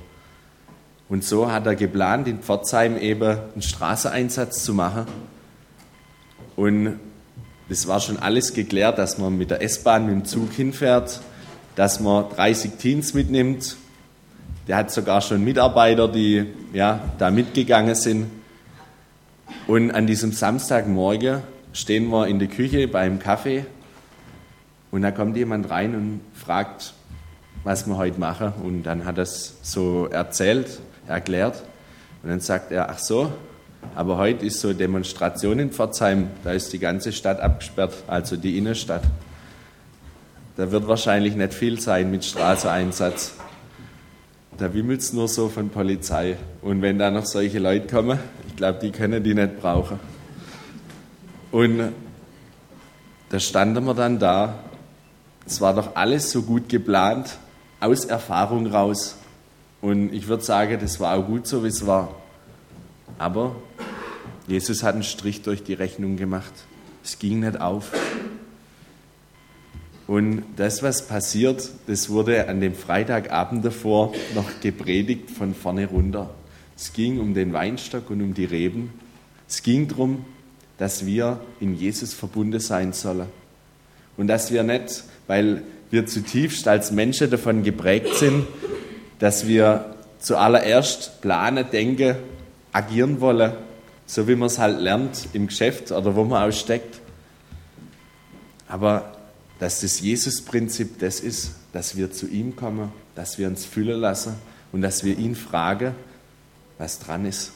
Und 1.09 1.25
so 1.25 1.51
hat 1.51 1.67
er 1.67 1.75
geplant, 1.75 2.29
in 2.29 2.41
Pforzheim 2.41 2.99
eben 2.99 3.39
einen 3.53 3.63
Straßeneinsatz 3.63 4.63
zu 4.63 4.75
machen. 4.75 5.07
Und 6.55 7.01
das 7.69 7.87
war 7.87 8.01
schon 8.01 8.19
alles 8.19 8.53
geklärt, 8.53 8.99
dass 8.99 9.19
man 9.19 9.37
mit 9.37 9.51
der 9.51 9.63
S-Bahn, 9.63 10.07
mit 10.07 10.15
dem 10.15 10.25
Zug 10.27 10.53
hinfährt, 10.53 11.21
dass 11.77 12.01
man 12.01 12.29
30 12.31 12.73
Teens 12.73 13.15
mitnimmt. 13.15 13.77
Der 14.67 14.77
hat 14.77 14.91
sogar 14.91 15.23
schon 15.23 15.43
Mitarbeiter, 15.45 16.09
die 16.09 16.47
ja, 16.75 17.01
da 17.19 17.31
mitgegangen 17.31 17.95
sind. 17.95 18.27
Und 19.67 19.91
an 19.91 20.07
diesem 20.07 20.33
Samstagmorgen 20.33 21.43
stehen 21.73 22.09
wir 22.09 22.27
in 22.27 22.39
der 22.39 22.49
Küche 22.49 22.89
beim 22.89 23.19
Kaffee 23.19 23.65
und 24.91 25.03
da 25.03 25.11
kommt 25.11 25.37
jemand 25.37 25.71
rein 25.71 25.95
und 25.95 26.21
fragt, 26.35 26.95
was 27.65 27.87
wir 27.87 27.97
heute 27.97 28.19
machen. 28.19 28.53
Und 28.63 28.85
dann 28.85 29.05
hat 29.05 29.19
er 29.19 29.25
es 29.25 29.59
so 29.63 30.07
erzählt, 30.07 30.81
erklärt. 31.07 31.63
Und 32.23 32.31
dann 32.31 32.41
sagt 32.41 32.73
er, 32.73 32.89
ach 32.89 32.99
so, 32.99 33.33
aber 33.95 34.17
heute 34.17 34.47
ist 34.47 34.61
so 34.61 34.73
Demonstration 34.73 35.59
in 35.59 35.71
Pforzheim, 35.71 36.29
da 36.45 36.53
ist 36.53 36.73
die 36.73 36.79
ganze 36.79 37.13
Stadt 37.13 37.41
abgesperrt, 37.41 37.95
also 38.07 38.37
die 38.37 38.59
Innenstadt. 38.59 39.03
Da 40.57 40.71
wird 40.71 40.89
wahrscheinlich 40.89 41.37
nicht 41.37 41.55
viel 41.55 41.79
sein 41.81 42.11
mit 42.11 42.25
Straßeneinsatz. 42.25 43.35
Da 44.59 44.75
wimmelt 44.75 45.01
es 45.01 45.13
nur 45.13 45.29
so 45.29 45.49
von 45.49 45.71
Polizei. 45.71 46.37
Und 46.63 46.83
wenn 46.83 46.99
da 46.99 47.13
noch 47.13 47.27
solche 47.27 47.61
Leute 47.61 47.87
kommen, 47.87 48.19
ich 48.49 48.57
glaube, 48.57 48.81
die 48.81 48.91
können 48.91 49.23
die 49.23 49.33
nicht 49.33 49.61
brauchen. 49.61 50.01
Und 51.53 51.93
da 53.29 53.39
standen 53.39 53.85
wir 53.85 53.95
dann 53.95 54.19
da. 54.19 54.59
Es 55.47 55.61
war 55.61 55.75
doch 55.75 55.95
alles 55.95 56.33
so 56.33 56.43
gut 56.43 56.69
geplant, 56.69 57.39
aus 57.79 58.05
Erfahrung 58.05 58.67
raus. 58.67 59.17
Und 59.81 60.13
ich 60.13 60.27
würde 60.27 60.43
sagen, 60.43 60.79
das 60.81 60.99
war 60.99 61.17
auch 61.17 61.25
gut 61.25 61.47
so, 61.47 61.63
wie 61.63 61.69
es 61.69 61.87
war. 61.87 62.17
Aber 63.17 63.55
Jesus 64.49 64.83
hat 64.83 64.95
einen 64.95 65.05
Strich 65.05 65.43
durch 65.43 65.63
die 65.63 65.75
Rechnung 65.75 66.17
gemacht. 66.17 66.53
Es 67.05 67.21
ging 67.21 67.41
nicht 67.41 67.61
auf. 67.61 67.93
Und 70.09 70.43
das, 70.57 70.83
was 70.83 71.07
passiert, 71.07 71.69
das 71.87 72.09
wurde 72.09 72.49
an 72.49 72.63
dem 72.63 72.75
Freitagabend 72.75 73.63
davor 73.63 74.15
noch 74.35 74.59
gepredigt 74.63 75.31
von 75.31 75.55
vorne 75.55 75.87
runter. 75.87 76.31
Es 76.75 76.95
ging 76.95 77.21
um 77.21 77.35
den 77.35 77.53
Weinstock 77.53 78.09
und 78.09 78.23
um 78.23 78.33
die 78.33 78.47
Reben. 78.47 78.95
Es 79.47 79.63
ging 79.63 79.87
darum, 79.87 80.25
dass 80.79 81.05
wir 81.05 81.41
in 81.61 81.75
Jesus 81.75 82.15
verbunden 82.15 82.59
sein 82.59 82.95
sollen. 82.95 83.27
Und 84.17 84.29
dass 84.29 84.51
wir 84.51 84.63
nicht, 84.63 85.05
weil 85.27 85.63
wir 85.91 86.07
zutiefst 86.07 86.67
als 86.69 86.91
Menschen 86.91 87.31
davon 87.31 87.63
geprägt 87.63 88.15
sind, 88.15 88.47
dass 89.19 89.47
wir 89.47 89.95
zuallererst 90.21 91.21
planen, 91.21 91.67
denken, 91.71 92.17
agieren 92.73 93.21
wollen, 93.21 93.53
so 94.07 94.27
wie 94.27 94.37
man 94.37 94.47
es 94.47 94.59
halt 94.59 94.81
lernt 94.81 95.29
im 95.35 95.49
Geschäft 95.49 95.93
oder 95.93 96.17
wo 96.17 96.25
man 96.25 96.49
aussteckt. 96.49 96.99
Aber 98.69 99.18
dass 99.59 99.81
das 99.81 100.01
Jesus-Prinzip 100.01 100.99
das 100.99 101.21
ist, 101.21 101.53
dass 101.73 101.97
wir 101.97 102.13
zu 102.13 102.29
ihm 102.29 102.55
kommen, 102.57 102.93
dass 103.15 103.39
wir 103.39 103.49
uns 103.49 103.65
füllen 103.65 104.01
lassen 104.01 104.35
und 104.73 104.83
dass 104.83 105.05
wir 105.05 105.19
ihn 105.19 105.35
fragen, 105.35 105.95
was 106.79 107.01
dran 107.01 107.25
ist. 107.25 107.53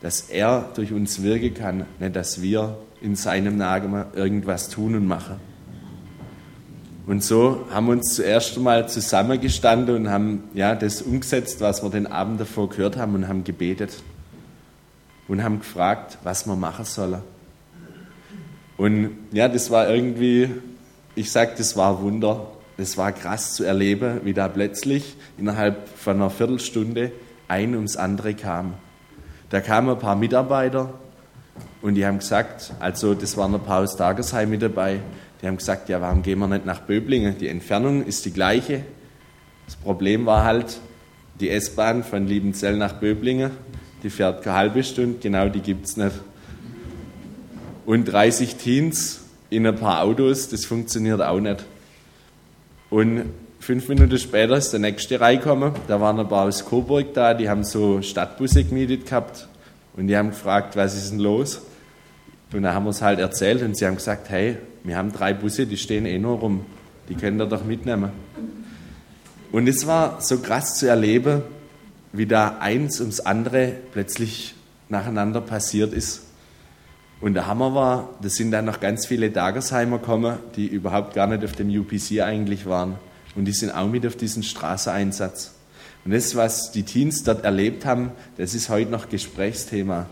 Dass 0.00 0.22
er 0.22 0.70
durch 0.74 0.92
uns 0.92 1.22
wirken 1.22 1.54
kann, 1.54 1.86
nicht 1.98 2.16
dass 2.16 2.42
wir 2.42 2.78
in 3.00 3.14
seinem 3.14 3.56
Namen 3.56 4.06
irgendwas 4.14 4.68
tun 4.68 4.94
und 4.94 5.06
machen. 5.06 5.36
Und 7.06 7.24
so 7.24 7.66
haben 7.70 7.86
wir 7.86 7.92
uns 7.92 8.14
zuerst 8.14 8.56
einmal 8.56 8.88
zusammengestanden 8.88 9.96
und 9.96 10.10
haben 10.10 10.44
ja, 10.52 10.74
das 10.74 11.00
umgesetzt, 11.00 11.60
was 11.60 11.82
wir 11.82 11.90
den 11.90 12.06
Abend 12.06 12.38
davor 12.38 12.68
gehört 12.68 12.98
haben 12.98 13.14
und 13.14 13.28
haben 13.28 13.44
gebetet 13.44 14.02
und 15.26 15.42
haben 15.42 15.60
gefragt, 15.60 16.18
was 16.22 16.46
wir 16.46 16.54
machen 16.54 16.84
sollen. 16.84 17.22
Und 18.76 19.10
ja, 19.32 19.48
das 19.48 19.70
war 19.70 19.88
irgendwie 19.88 20.50
ich 21.18 21.32
sage, 21.32 21.52
das 21.58 21.76
war 21.76 22.00
Wunder. 22.00 22.46
Das 22.76 22.96
war 22.96 23.10
krass 23.10 23.54
zu 23.54 23.64
erleben, 23.64 24.20
wie 24.22 24.34
da 24.34 24.46
plötzlich 24.46 25.16
innerhalb 25.36 25.88
von 25.88 26.16
einer 26.16 26.30
Viertelstunde 26.30 27.10
ein 27.48 27.74
ums 27.74 27.96
andere 27.96 28.34
kam. 28.34 28.74
Da 29.50 29.60
kamen 29.60 29.90
ein 29.90 29.98
paar 29.98 30.14
Mitarbeiter 30.14 30.94
und 31.82 31.96
die 31.96 32.06
haben 32.06 32.20
gesagt, 32.20 32.72
also 32.78 33.14
das 33.14 33.36
waren 33.36 33.52
ein 33.52 33.62
paar 33.62 33.80
aus 33.80 33.96
Tagesheim 33.96 34.50
mit 34.50 34.62
dabei, 34.62 35.00
die 35.42 35.48
haben 35.48 35.56
gesagt, 35.56 35.88
ja, 35.88 36.00
warum 36.00 36.22
gehen 36.22 36.38
wir 36.38 36.46
nicht 36.46 36.66
nach 36.66 36.80
Böblingen? 36.80 37.36
Die 37.38 37.48
Entfernung 37.48 38.04
ist 38.04 38.24
die 38.24 38.32
gleiche. 38.32 38.84
Das 39.66 39.74
Problem 39.74 40.24
war 40.26 40.44
halt, 40.44 40.78
die 41.40 41.50
S-Bahn 41.50 42.04
von 42.04 42.26
Liebenzell 42.26 42.76
nach 42.76 42.94
Böblingen, 42.94 43.50
die 44.04 44.10
fährt 44.10 44.42
keine 44.42 44.56
halbe 44.56 44.84
Stunde, 44.84 45.18
genau 45.20 45.48
die 45.48 45.60
gibt 45.60 45.86
es 45.86 45.96
nicht. 45.96 46.14
Und 47.86 48.04
30 48.04 48.56
Teens 48.56 49.22
in 49.50 49.66
ein 49.66 49.76
paar 49.76 50.02
Autos, 50.02 50.48
das 50.48 50.64
funktioniert 50.64 51.20
auch 51.20 51.40
nicht. 51.40 51.64
Und 52.90 53.24
fünf 53.60 53.88
Minuten 53.88 54.18
später 54.18 54.56
ist 54.56 54.70
der 54.70 54.80
nächste 54.80 55.20
reingekommen, 55.20 55.72
da 55.86 56.00
waren 56.00 56.18
ein 56.20 56.28
paar 56.28 56.46
aus 56.46 56.64
Coburg 56.64 57.12
da, 57.14 57.34
die 57.34 57.48
haben 57.48 57.64
so 57.64 58.02
Stadtbusse 58.02 58.64
gemietet 58.64 59.06
gehabt 59.06 59.48
und 59.96 60.06
die 60.06 60.16
haben 60.16 60.30
gefragt, 60.30 60.76
was 60.76 60.96
ist 60.96 61.10
denn 61.10 61.18
los? 61.18 61.62
Und 62.52 62.62
dann 62.62 62.74
haben 62.74 62.84
wir 62.84 62.90
es 62.90 63.02
halt 63.02 63.18
erzählt 63.18 63.62
und 63.62 63.76
sie 63.76 63.86
haben 63.86 63.96
gesagt, 63.96 64.30
hey, 64.30 64.56
wir 64.84 64.96
haben 64.96 65.12
drei 65.12 65.34
Busse, 65.34 65.66
die 65.66 65.76
stehen 65.76 66.06
eh 66.06 66.18
nur 66.18 66.38
rum, 66.38 66.64
die 67.08 67.14
können 67.14 67.40
ihr 67.40 67.46
doch 67.46 67.64
mitnehmen. 67.64 68.10
Und 69.52 69.68
es 69.68 69.86
war 69.86 70.20
so 70.20 70.38
krass 70.38 70.78
zu 70.78 70.88
erleben, 70.88 71.42
wie 72.12 72.26
da 72.26 72.56
eins 72.60 73.00
ums 73.00 73.20
andere 73.20 73.72
plötzlich 73.92 74.54
nacheinander 74.88 75.40
passiert 75.40 75.92
ist. 75.92 76.22
Und 77.20 77.34
der 77.34 77.46
Hammer 77.46 77.74
war, 77.74 78.10
da 78.22 78.28
sind 78.28 78.52
dann 78.52 78.64
noch 78.64 78.80
ganz 78.80 79.06
viele 79.06 79.30
Dagersheimer 79.30 79.98
gekommen, 79.98 80.38
die 80.54 80.66
überhaupt 80.66 81.14
gar 81.14 81.26
nicht 81.26 81.44
auf 81.44 81.52
dem 81.52 81.68
UPC 81.68 82.20
eigentlich 82.20 82.66
waren. 82.66 82.96
Und 83.34 83.44
die 83.44 83.52
sind 83.52 83.70
auch 83.70 83.88
mit 83.88 84.06
auf 84.06 84.16
diesen 84.16 84.42
Straßeneinsatz. 84.42 85.54
Und 86.04 86.12
das, 86.12 86.36
was 86.36 86.70
die 86.70 86.84
Teens 86.84 87.24
dort 87.24 87.44
erlebt 87.44 87.84
haben, 87.84 88.12
das 88.36 88.54
ist 88.54 88.68
heute 88.68 88.90
noch 88.90 89.08
Gesprächsthema. 89.08 90.06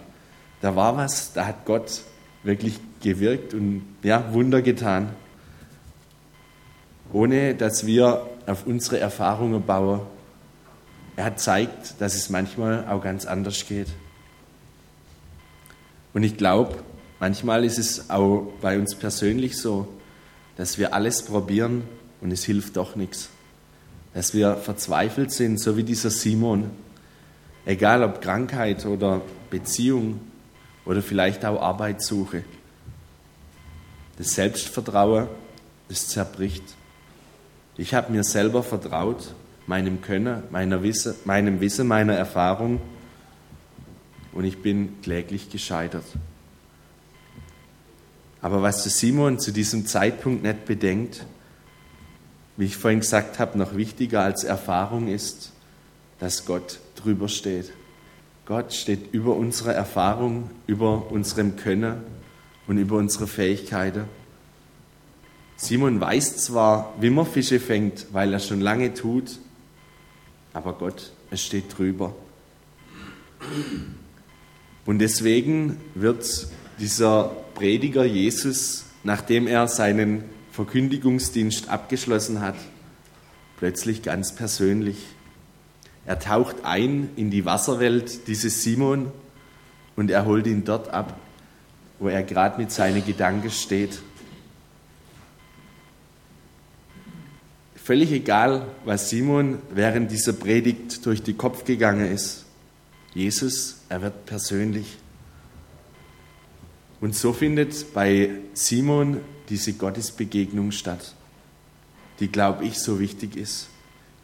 Da 0.61 0.75
war 0.75 0.97
was, 0.97 1.33
da 1.33 1.47
hat 1.47 1.65
Gott 1.65 2.03
wirklich 2.43 2.79
gewirkt 3.01 3.55
und 3.55 3.83
ja, 4.03 4.33
Wunder 4.33 4.63
getan. 4.63 5.11
Ohne 7.13 7.55
dass 7.55 7.87
wir 7.87 8.27
auf 8.47 8.67
unsere 8.67 8.99
Erfahrungen 8.99 9.65
bauen. 9.65 10.01
Er 11.15 11.27
hat 11.27 11.41
zeigt, 11.41 12.01
dass 12.01 12.15
es 12.15 12.31
manchmal 12.31 12.87
auch 12.89 13.03
ganz 13.03 13.27
anders 13.27 13.67
geht. 13.67 13.89
Und 16.13 16.25
ich 16.25 16.37
glaube, 16.37 16.77
Manchmal 17.19 17.65
ist 17.65 17.79
es 17.79 18.11
auch 18.11 18.53
bei 18.61 18.79
uns 18.79 18.95
persönlich 18.95 19.57
so, 19.57 19.89
dass 20.57 20.79
wir 20.79 20.95
alles 20.95 21.23
probieren 21.23 21.85
und 22.21 22.31
es 22.31 22.45
hilft 22.45 22.77
doch 22.77 22.97
nichts. 22.97 23.31
Dass 24.15 24.35
wir 24.35 24.57
verzweifelt 24.57 25.33
sind, 25.33 25.59
so 25.61 25.77
wie 25.77 25.83
dieser 25.83 26.11
Simon. 26.11 26.71
Egal 27.65 28.03
ob 28.03 28.21
Krankheit 28.21 28.87
oder 28.87 29.23
Beziehung 29.51 30.21
oder 30.85 31.03
vielleicht 31.03 31.45
auch 31.45 31.61
Arbeitssuche. 31.61 32.45
Das 34.19 34.35
Selbstvertrauen, 34.35 35.29
das 35.89 36.09
zerbricht. 36.09 36.65
Ich 37.77 37.93
habe 37.93 38.13
mir 38.13 38.25
selber 38.25 38.63
vertraut 38.63 39.35
meinem 39.67 40.01
Können, 40.01 40.45
meiner 40.51 40.83
Wisse, 40.83 41.17
meinem 41.25 41.61
Wissen, 41.61 41.87
meiner 41.87 42.15
Erfahrung 42.15 42.81
und 44.33 44.45
ich 44.45 44.63
bin 44.63 45.01
kläglich 45.03 45.51
gescheitert. 45.51 46.05
Aber 48.43 48.63
was 48.63 48.83
der 48.83 48.93
Simon 48.93 49.39
zu 49.39 49.53
diesem 49.53 49.87
Zeitpunkt 49.87 50.43
nicht 50.43 50.67
bedenkt, 50.67 51.27
wie 52.57 52.67
ich 52.67 52.77
vorhin 52.77 53.01
gesagt 53.01 53.39
habe, 53.39 53.59
noch 53.59 53.77
wichtiger 53.77 54.23
als 54.23 54.45
Erfahrung 54.45 55.09
ist, 55.09 55.53
dass 56.19 56.47
Gott 56.47 56.81
drüber 56.95 57.29
steht. 57.29 57.73
Gott 58.47 58.73
steht 58.73 59.13
über 59.13 59.35
unsere 59.35 59.75
Erfahrung, 59.75 60.51
über 60.67 61.11
unserem 61.11 61.57
Können 61.57 62.03
und 62.67 62.79
über 62.79 62.97
unsere 62.97 63.27
Fähigkeiten. 63.27 64.05
Simon 65.57 66.01
weiß 66.01 66.37
zwar, 66.39 66.95
wie 67.01 67.11
man 67.11 67.27
Fische 67.27 67.61
fängt, 67.61 68.07
weil 68.13 68.33
er 68.33 68.41
schon 68.41 68.61
lange 68.61 68.95
tut, 68.95 69.39
aber 70.53 70.75
Gott, 70.75 71.13
es 71.31 71.43
steht 71.43 71.77
drüber. 71.77 72.15
Und 74.85 74.99
deswegen 75.01 75.81
wird 75.95 76.47
dieser 76.79 77.33
Prediger 77.57 78.05
Jesus, 78.05 78.85
nachdem 79.03 79.47
er 79.47 79.67
seinen 79.67 80.25
Verkündigungsdienst 80.53 81.71
abgeschlossen 81.71 82.43
hat, 82.43 82.57
plötzlich 83.57 84.03
ganz 84.03 84.35
persönlich. 84.35 84.99
Er 86.05 86.19
taucht 86.19 86.65
ein 86.65 87.09
in 87.17 87.31
die 87.31 87.47
Wasserwelt 87.47 88.29
dieses 88.29 88.63
Simon 88.63 89.11
und 89.97 90.11
er 90.11 90.27
holt 90.27 90.47
ihn 90.47 90.65
dort 90.65 90.91
ab, 90.91 91.19
wo 91.99 92.09
er 92.09 92.23
gerade 92.23 92.61
mit 92.61 92.71
seinen 92.71 93.05
Gedanken 93.05 93.51
steht. 93.51 94.01
Völlig 97.75 98.13
egal, 98.13 98.67
was 98.85 99.09
Simon 99.09 99.61
während 99.71 100.11
dieser 100.11 100.35
Predigt 100.35 101.07
durch 101.07 101.23
den 101.23 101.39
Kopf 101.39 101.65
gegangen 101.65 102.13
ist. 102.13 102.45
Jesus, 103.15 103.81
er 103.89 104.03
wird 104.03 104.27
persönlich. 104.27 104.99
Und 107.01 107.15
so 107.15 107.33
findet 107.33 107.93
bei 107.93 108.31
Simon 108.55 109.21
diese 109.49 109.75
Gottesbegegnung 109.75 110.73
statt, 110.73 111.15
die, 112.21 112.29
glaube 112.29 112.65
ich, 112.65 112.79
so 112.79 112.99
wichtig 112.99 113.37
ist. 113.37 113.69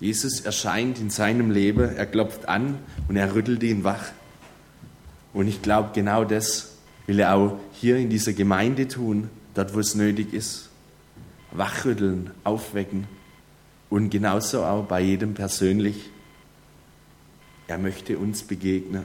Jesus 0.01 0.41
erscheint 0.41 0.99
in 0.99 1.11
seinem 1.11 1.51
Leben, 1.51 1.95
er 1.95 2.07
klopft 2.07 2.49
an 2.49 2.79
und 3.09 3.17
er 3.17 3.35
rüttelt 3.35 3.63
ihn 3.63 3.85
wach. 3.85 4.11
Und 5.33 5.47
ich 5.47 5.63
glaube, 5.63 5.91
genau 5.95 6.25
das 6.25 6.73
will 7.07 7.21
er 7.21 7.35
auch 7.35 7.59
hier 7.73 7.99
in 7.99 8.11
dieser 8.11 8.33
Gemeinde 8.33 8.89
tun, 8.89 9.31
dort 9.55 9.75
wo 9.75 9.81
es 9.81 9.95
nötig 9.95 10.33
ist. 10.33 10.71
Wachrütteln, 11.53 12.31
aufwecken 12.45 13.07
und 13.91 14.11
genauso 14.11 14.65
auch 14.65 14.87
bei 14.87 15.03
jedem 15.03 15.35
persönlich. 15.35 16.11
Er 17.69 17.79
möchte 17.79 18.19
uns 18.19 18.43
begegnen. 18.43 19.05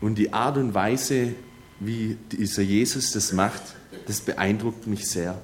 Und 0.00 0.16
die 0.16 0.32
Art 0.32 0.56
und 0.56 0.74
Weise, 0.74 1.34
wie 1.80 2.16
dieser 2.30 2.62
Jesus 2.62 3.12
das 3.12 3.32
macht, 3.32 3.62
das 4.06 4.20
beeindruckt 4.20 4.86
mich 4.86 5.08
sehr. 5.08 5.40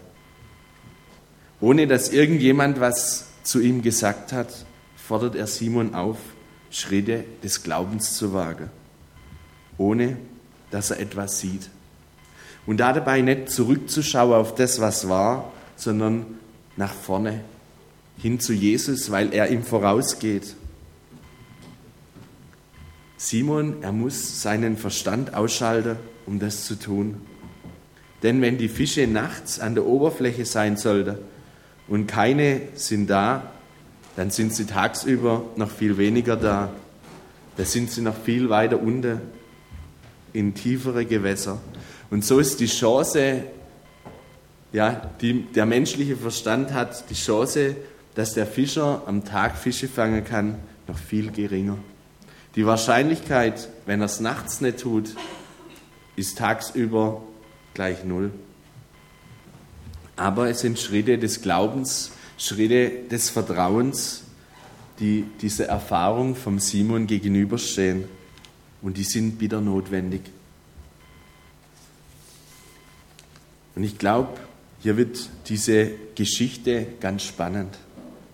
Ohne 1.60 1.86
dass 1.86 2.10
irgendjemand 2.10 2.78
was 2.78 3.26
zu 3.42 3.60
ihm 3.60 3.82
gesagt 3.82 4.32
hat, 4.32 4.66
fordert 4.96 5.34
er 5.34 5.46
Simon 5.46 5.94
auf, 5.94 6.18
Schritte 6.70 7.24
des 7.42 7.62
Glaubens 7.62 8.16
zu 8.16 8.32
wagen, 8.34 8.70
ohne 9.78 10.18
dass 10.70 10.90
er 10.90 11.00
etwas 11.00 11.40
sieht. 11.40 11.70
Und 12.66 12.78
dabei 12.78 13.22
nicht 13.22 13.48
zurückzuschauen 13.48 14.34
auf 14.34 14.54
das, 14.54 14.80
was 14.80 15.08
war, 15.08 15.52
sondern 15.76 16.26
nach 16.76 16.92
vorne, 16.92 17.40
hin 18.18 18.40
zu 18.40 18.52
Jesus, 18.52 19.10
weil 19.10 19.32
er 19.32 19.50
ihm 19.50 19.62
vorausgeht. 19.62 20.56
Simon, 23.16 23.82
er 23.82 23.92
muss 23.92 24.42
seinen 24.42 24.76
Verstand 24.76 25.34
ausschalten 25.34 25.96
um 26.26 26.40
das 26.40 26.64
zu 26.64 26.74
tun. 26.74 27.22
Denn 28.22 28.42
wenn 28.42 28.58
die 28.58 28.68
Fische 28.68 29.06
nachts 29.06 29.60
an 29.60 29.74
der 29.74 29.86
Oberfläche 29.86 30.44
sein 30.44 30.76
sollten 30.76 31.18
und 31.88 32.06
keine 32.06 32.62
sind 32.74 33.08
da, 33.08 33.52
dann 34.16 34.30
sind 34.30 34.52
sie 34.52 34.66
tagsüber 34.66 35.44
noch 35.56 35.70
viel 35.70 35.98
weniger 35.98 36.36
da. 36.36 36.72
Da 37.56 37.64
sind 37.64 37.90
sie 37.90 38.02
noch 38.02 38.16
viel 38.16 38.50
weiter 38.50 38.80
unten 38.80 39.20
in 40.32 40.54
tiefere 40.54 41.04
Gewässer. 41.04 41.58
Und 42.10 42.24
so 42.24 42.38
ist 42.38 42.60
die 42.60 42.66
Chance, 42.66 43.44
ja, 44.72 45.10
die 45.20 45.44
der 45.54 45.66
menschliche 45.66 46.16
Verstand 46.16 46.72
hat, 46.72 47.08
die 47.10 47.14
Chance, 47.14 47.76
dass 48.14 48.34
der 48.34 48.46
Fischer 48.46 49.02
am 49.06 49.24
Tag 49.24 49.56
Fische 49.56 49.88
fangen 49.88 50.24
kann, 50.24 50.56
noch 50.88 50.98
viel 50.98 51.30
geringer. 51.30 51.78
Die 52.56 52.64
Wahrscheinlichkeit, 52.64 53.68
wenn 53.84 54.00
er 54.00 54.06
es 54.06 54.20
nachts 54.20 54.62
nicht 54.62 54.80
tut, 54.80 55.14
ist 56.16 56.38
tagsüber 56.38 57.22
gleich 57.74 58.02
null. 58.02 58.32
Aber 60.16 60.48
es 60.48 60.60
sind 60.60 60.78
Schritte 60.78 61.18
des 61.18 61.42
Glaubens, 61.42 62.12
Schritte 62.38 63.04
des 63.10 63.28
Vertrauens, 63.28 64.22
die 64.98 65.26
dieser 65.42 65.66
Erfahrung 65.66 66.34
vom 66.34 66.58
Simon 66.58 67.06
gegenüberstehen. 67.06 68.04
Und 68.80 68.96
die 68.96 69.04
sind 69.04 69.38
bitter 69.38 69.60
notwendig. 69.60 70.22
Und 73.74 73.84
ich 73.84 73.98
glaube, 73.98 74.40
hier 74.80 74.96
wird 74.96 75.28
diese 75.48 75.90
Geschichte 76.14 76.86
ganz 77.00 77.24
spannend. 77.24 77.76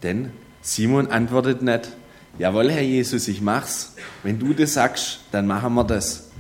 Denn 0.05 0.31
Simon 0.61 1.09
antwortet 1.09 1.63
nicht, 1.63 1.91
jawohl, 2.39 2.71
Herr 2.71 2.83
Jesus, 2.83 3.29
ich 3.29 3.41
mach's. 3.41 3.95
Wenn 4.23 4.39
du 4.39 4.55
das 4.55 4.75
sagst, 4.75 5.21
dann 5.31 5.47
machen 5.47 5.75
wir 5.75 5.85
das. 5.85 6.31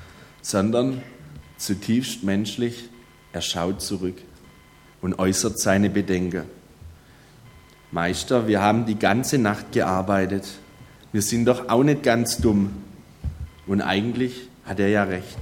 Sondern 0.40 1.02
zutiefst 1.56 2.24
menschlich, 2.24 2.88
er 3.32 3.40
schaut 3.40 3.80
zurück 3.80 4.16
und 5.00 5.18
äußert 5.18 5.58
seine 5.58 5.90
Bedenken. 5.90 6.44
Meister, 7.90 8.48
wir 8.48 8.60
haben 8.60 8.86
die 8.86 8.98
ganze 8.98 9.38
Nacht 9.38 9.72
gearbeitet. 9.72 10.48
Wir 11.12 11.22
sind 11.22 11.44
doch 11.44 11.68
auch 11.68 11.82
nicht 11.82 12.02
ganz 12.02 12.38
dumm. 12.38 12.70
Und 13.66 13.82
eigentlich 13.82 14.48
hat 14.64 14.80
er 14.80 14.88
ja 14.88 15.04
recht. 15.04 15.38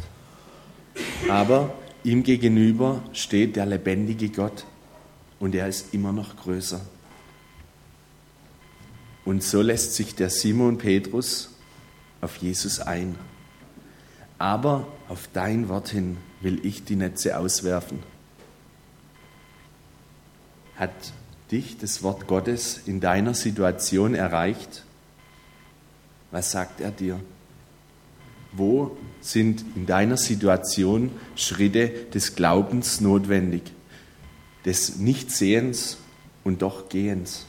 Aber 1.28 1.72
ihm 2.02 2.22
gegenüber 2.22 3.02
steht 3.12 3.56
der 3.56 3.66
lebendige 3.66 4.30
Gott 4.30 4.64
und 5.38 5.54
er 5.54 5.68
ist 5.68 5.94
immer 5.94 6.12
noch 6.12 6.36
größer. 6.36 6.80
Und 9.30 9.44
so 9.44 9.62
lässt 9.62 9.94
sich 9.94 10.16
der 10.16 10.28
Simon 10.28 10.76
Petrus 10.78 11.50
auf 12.20 12.36
Jesus 12.36 12.80
ein 12.80 13.16
aber 14.40 14.86
auf 15.10 15.28
dein 15.34 15.68
Wort 15.68 15.90
hin 15.90 16.16
will 16.40 16.64
ich 16.64 16.82
die 16.82 16.96
Netze 16.96 17.36
auswerfen. 17.38 17.98
Hat 20.76 21.12
dich 21.52 21.76
das 21.76 22.02
Wort 22.02 22.26
Gottes 22.26 22.80
in 22.86 23.00
deiner 23.00 23.34
Situation 23.34 24.14
erreicht? 24.14 24.82
Was 26.30 26.52
sagt 26.52 26.80
er 26.80 26.90
dir? 26.90 27.20
Wo 28.52 28.96
sind 29.20 29.62
in 29.76 29.84
deiner 29.84 30.16
Situation 30.16 31.10
Schritte 31.36 31.90
des 32.14 32.34
Glaubens 32.34 33.02
notwendig, 33.02 33.64
des 34.64 34.96
Nichtsehens 34.96 35.98
und 36.44 36.62
doch 36.62 36.88
Gehens? 36.88 37.44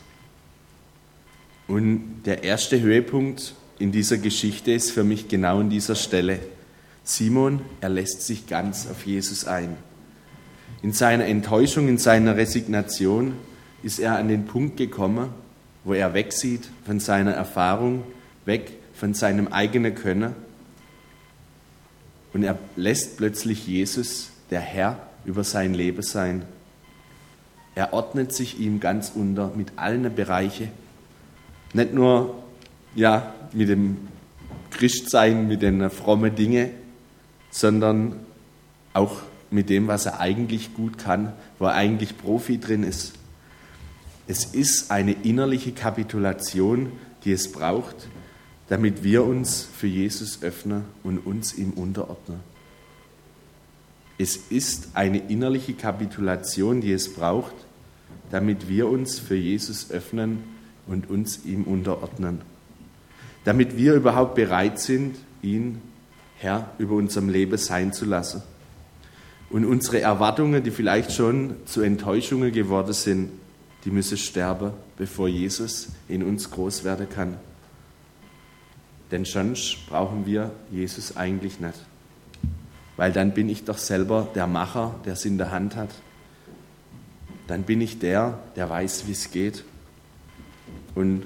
Und 1.71 2.23
der 2.25 2.43
erste 2.43 2.81
Höhepunkt 2.81 3.55
in 3.79 3.93
dieser 3.93 4.17
Geschichte 4.17 4.73
ist 4.73 4.91
für 4.91 5.05
mich 5.05 5.29
genau 5.29 5.61
an 5.61 5.69
dieser 5.69 5.95
Stelle. 5.95 6.39
Simon, 7.05 7.61
er 7.79 7.87
lässt 7.87 8.23
sich 8.23 8.45
ganz 8.45 8.89
auf 8.91 9.05
Jesus 9.05 9.45
ein. 9.45 9.77
In 10.81 10.91
seiner 10.91 11.27
Enttäuschung, 11.27 11.87
in 11.87 11.97
seiner 11.97 12.35
Resignation 12.35 13.35
ist 13.83 13.99
er 13.99 14.17
an 14.17 14.27
den 14.27 14.47
Punkt 14.47 14.75
gekommen, 14.75 15.29
wo 15.85 15.93
er 15.93 16.13
wegsieht 16.13 16.67
von 16.85 16.99
seiner 16.99 17.31
Erfahrung, 17.31 18.03
weg 18.43 18.73
von 18.93 19.13
seinem 19.13 19.47
eigenen 19.47 19.95
Können. 19.95 20.35
Und 22.33 22.43
er 22.43 22.59
lässt 22.75 23.15
plötzlich 23.15 23.65
Jesus, 23.65 24.31
der 24.49 24.59
Herr, 24.59 24.99
über 25.23 25.45
sein 25.45 25.73
Leben 25.73 26.01
sein. 26.01 26.43
Er 27.75 27.93
ordnet 27.93 28.33
sich 28.33 28.59
ihm 28.59 28.81
ganz 28.81 29.13
unter 29.15 29.53
mit 29.55 29.71
allen 29.77 30.13
Bereichen. 30.13 30.67
Nicht 31.73 31.93
nur 31.93 32.35
ja, 32.95 33.33
mit 33.53 33.69
dem 33.69 34.07
Christsein, 34.71 35.47
mit 35.47 35.61
den 35.61 35.89
frommen 35.89 36.35
Dingen, 36.35 36.71
sondern 37.49 38.15
auch 38.93 39.21
mit 39.49 39.69
dem, 39.69 39.87
was 39.87 40.05
er 40.05 40.19
eigentlich 40.19 40.73
gut 40.73 40.97
kann, 40.97 41.33
wo 41.59 41.65
er 41.65 41.73
eigentlich 41.73 42.17
Profi 42.17 42.59
drin 42.59 42.83
ist. 42.83 43.13
Es 44.27 44.45
ist 44.45 44.91
eine 44.91 45.11
innerliche 45.11 45.73
Kapitulation, 45.73 46.91
die 47.25 47.33
es 47.33 47.51
braucht, 47.51 48.07
damit 48.69 49.03
wir 49.03 49.25
uns 49.25 49.67
für 49.75 49.87
Jesus 49.87 50.41
öffnen 50.41 50.85
und 51.03 51.19
uns 51.19 51.53
ihm 51.53 51.71
unterordnen. 51.71 52.39
Es 54.17 54.37
ist 54.37 54.89
eine 54.93 55.17
innerliche 55.17 55.73
Kapitulation, 55.73 56.79
die 56.79 56.93
es 56.93 57.13
braucht, 57.13 57.55
damit 58.29 58.69
wir 58.69 58.87
uns 58.87 59.19
für 59.19 59.35
Jesus 59.35 59.91
öffnen, 59.91 60.43
und 60.87 61.09
uns 61.09 61.45
ihm 61.45 61.63
unterordnen, 61.63 62.41
damit 63.43 63.77
wir 63.77 63.93
überhaupt 63.95 64.35
bereit 64.35 64.79
sind, 64.79 65.15
ihn 65.41 65.81
Herr 66.37 66.71
über 66.77 66.95
unserem 66.95 67.29
Leben 67.29 67.57
sein 67.57 67.93
zu 67.93 68.05
lassen. 68.05 68.41
Und 69.49 69.65
unsere 69.65 69.99
Erwartungen, 70.01 70.63
die 70.63 70.71
vielleicht 70.71 71.11
schon 71.11 71.55
zu 71.65 71.81
Enttäuschungen 71.81 72.51
geworden 72.51 72.93
sind, 72.93 73.29
die 73.83 73.91
müssen 73.91 74.17
sterben, 74.17 74.71
bevor 74.97 75.27
Jesus 75.27 75.89
in 76.07 76.23
uns 76.23 76.49
groß 76.49 76.83
werden 76.83 77.09
kann. 77.09 77.37
Denn 79.11 79.25
sonst 79.25 79.87
brauchen 79.89 80.25
wir 80.25 80.51
Jesus 80.71 81.17
eigentlich 81.17 81.59
nicht. 81.59 81.85
Weil 82.95 83.11
dann 83.11 83.33
bin 83.33 83.49
ich 83.49 83.65
doch 83.65 83.77
selber 83.77 84.29
der 84.35 84.47
Macher, 84.47 84.95
der 85.05 85.13
es 85.13 85.25
in 85.25 85.37
der 85.37 85.51
Hand 85.51 85.75
hat. 85.75 85.89
Dann 87.47 87.63
bin 87.63 87.81
ich 87.81 87.99
der, 87.99 88.39
der 88.55 88.69
weiß, 88.69 89.07
wie 89.07 89.11
es 89.11 89.31
geht. 89.31 89.65
Und 90.95 91.23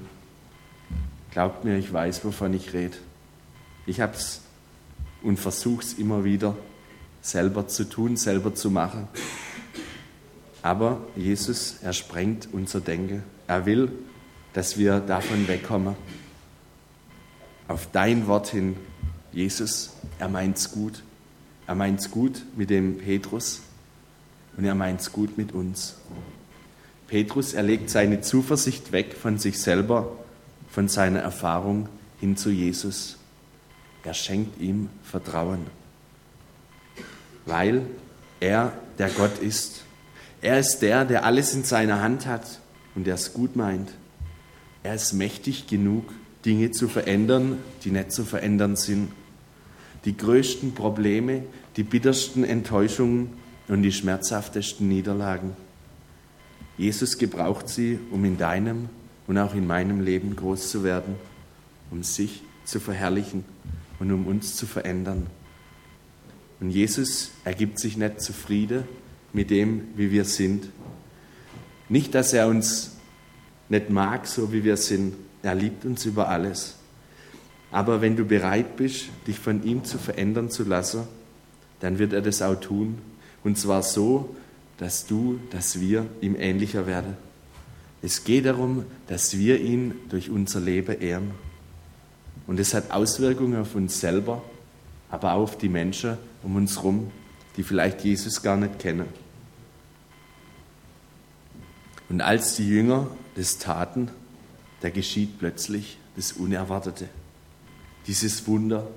glaubt 1.31 1.65
mir, 1.65 1.77
ich 1.77 1.91
weiß, 1.91 2.23
wovon 2.25 2.53
ich 2.53 2.73
rede. 2.73 2.97
Ich 3.85 4.01
habe 4.01 4.13
es 4.13 4.41
und 5.21 5.39
versuche 5.39 5.83
es 5.83 5.93
immer 5.93 6.23
wieder 6.23 6.55
selber 7.21 7.67
zu 7.67 7.85
tun, 7.85 8.15
selber 8.15 8.53
zu 8.53 8.69
machen. 8.69 9.07
Aber 10.61 11.01
Jesus, 11.15 11.77
er 11.81 11.93
sprengt 11.93 12.47
unser 12.51 12.79
Denken. 12.79 13.23
Er 13.47 13.65
will, 13.65 13.91
dass 14.53 14.77
wir 14.77 14.99
davon 14.99 15.47
wegkommen. 15.47 15.95
Auf 17.67 17.87
dein 17.91 18.27
Wort 18.27 18.49
hin, 18.49 18.77
Jesus, 19.31 19.93
er 20.19 20.29
meint's 20.29 20.71
gut. 20.71 21.03
Er 21.67 21.75
meint's 21.75 22.11
gut 22.11 22.43
mit 22.55 22.69
dem 22.69 22.99
Petrus 22.99 23.61
und 24.55 24.65
er 24.65 24.75
meint's 24.75 25.11
gut 25.11 25.37
mit 25.37 25.51
uns. 25.51 25.95
Petrus, 27.07 27.53
er 27.53 27.63
legt 27.63 27.89
seine 27.89 28.21
Zuversicht 28.21 28.91
weg 28.91 29.15
von 29.15 29.37
sich 29.37 29.59
selber, 29.59 30.11
von 30.69 30.87
seiner 30.87 31.19
Erfahrung 31.19 31.87
hin 32.19 32.35
zu 32.35 32.49
Jesus. 32.49 33.17
Er 34.03 34.13
schenkt 34.13 34.59
ihm 34.59 34.89
Vertrauen, 35.03 35.67
weil 37.45 37.85
er 38.39 38.73
der 38.97 39.09
Gott 39.09 39.39
ist. 39.39 39.83
Er 40.41 40.59
ist 40.59 40.79
der, 40.79 41.05
der 41.05 41.25
alles 41.25 41.53
in 41.53 41.63
seiner 41.63 42.01
Hand 42.01 42.25
hat 42.25 42.59
und 42.93 43.07
der 43.07 43.15
es 43.15 43.33
gut 43.33 43.55
meint. 43.55 43.91
Er 44.83 44.93
ist 44.95 45.13
mächtig 45.13 45.67
genug, 45.67 46.11
Dinge 46.45 46.71
zu 46.71 46.87
verändern, 46.87 47.57
die 47.83 47.89
nicht 47.91 48.11
zu 48.11 48.23
verändern 48.23 48.75
sind. 48.75 49.11
Die 50.05 50.15
größten 50.15 50.75
Probleme, 50.75 51.43
die 51.75 51.83
bittersten 51.83 52.43
Enttäuschungen 52.43 53.31
und 53.67 53.81
die 53.81 53.91
schmerzhaftesten 53.91 54.87
Niederlagen. 54.87 55.55
Jesus 56.77 57.17
gebraucht 57.17 57.69
sie, 57.69 57.99
um 58.11 58.25
in 58.25 58.37
deinem 58.37 58.89
und 59.27 59.37
auch 59.37 59.53
in 59.53 59.65
meinem 59.65 60.01
Leben 60.01 60.35
groß 60.35 60.69
zu 60.69 60.83
werden, 60.83 61.15
um 61.91 62.03
sich 62.03 62.43
zu 62.65 62.79
verherrlichen 62.79 63.45
und 63.99 64.11
um 64.11 64.27
uns 64.27 64.55
zu 64.55 64.65
verändern. 64.65 65.27
Und 66.59 66.71
Jesus 66.71 67.31
ergibt 67.43 67.79
sich 67.79 67.97
nicht 67.97 68.21
zufrieden 68.21 68.83
mit 69.33 69.49
dem, 69.49 69.87
wie 69.95 70.11
wir 70.11 70.25
sind. 70.25 70.69
Nicht, 71.89 72.15
dass 72.15 72.33
er 72.33 72.47
uns 72.47 72.95
nicht 73.69 73.89
mag, 73.89 74.27
so 74.27 74.51
wie 74.51 74.63
wir 74.63 74.77
sind. 74.77 75.15
Er 75.43 75.55
liebt 75.55 75.85
uns 75.85 76.05
über 76.05 76.29
alles. 76.29 76.75
Aber 77.71 78.01
wenn 78.01 78.15
du 78.15 78.25
bereit 78.25 78.77
bist, 78.77 79.09
dich 79.27 79.39
von 79.39 79.63
ihm 79.63 79.83
zu 79.83 79.97
verändern 79.97 80.49
zu 80.49 80.63
lassen, 80.63 81.03
dann 81.81 81.99
wird 81.99 82.13
er 82.13 82.21
das 82.21 82.41
auch 82.41 82.55
tun. 82.55 82.99
Und 83.43 83.57
zwar 83.57 83.83
so, 83.83 84.35
dass 84.77 85.05
du, 85.05 85.39
dass 85.51 85.79
wir 85.79 86.05
ihm 86.21 86.35
ähnlicher 86.35 86.87
werden. 86.87 87.15
Es 88.01 88.23
geht 88.23 88.45
darum, 88.45 88.85
dass 89.07 89.37
wir 89.37 89.59
ihn 89.59 89.95
durch 90.09 90.29
unser 90.29 90.59
Leben 90.59 90.99
ehren. 90.99 91.31
Und 92.45 92.59
es 92.59 92.73
hat 92.73 92.91
Auswirkungen 92.91 93.59
auf 93.59 93.75
uns 93.75 93.99
selber, 93.99 94.43
aber 95.09 95.33
auch 95.33 95.43
auf 95.43 95.57
die 95.57 95.69
Menschen 95.69 96.17
um 96.43 96.55
uns 96.55 96.77
herum, 96.77 97.11
die 97.57 97.63
vielleicht 97.63 98.03
Jesus 98.03 98.41
gar 98.43 98.57
nicht 98.57 98.79
kennen. 98.79 99.07
Und 102.09 102.21
als 102.21 102.55
die 102.55 102.67
Jünger 102.67 103.07
das 103.35 103.57
taten, 103.57 104.09
da 104.81 104.89
geschieht 104.89 105.39
plötzlich 105.39 105.97
das 106.15 106.33
Unerwartete, 106.33 107.09
dieses 108.07 108.45
Wunder. 108.47 108.87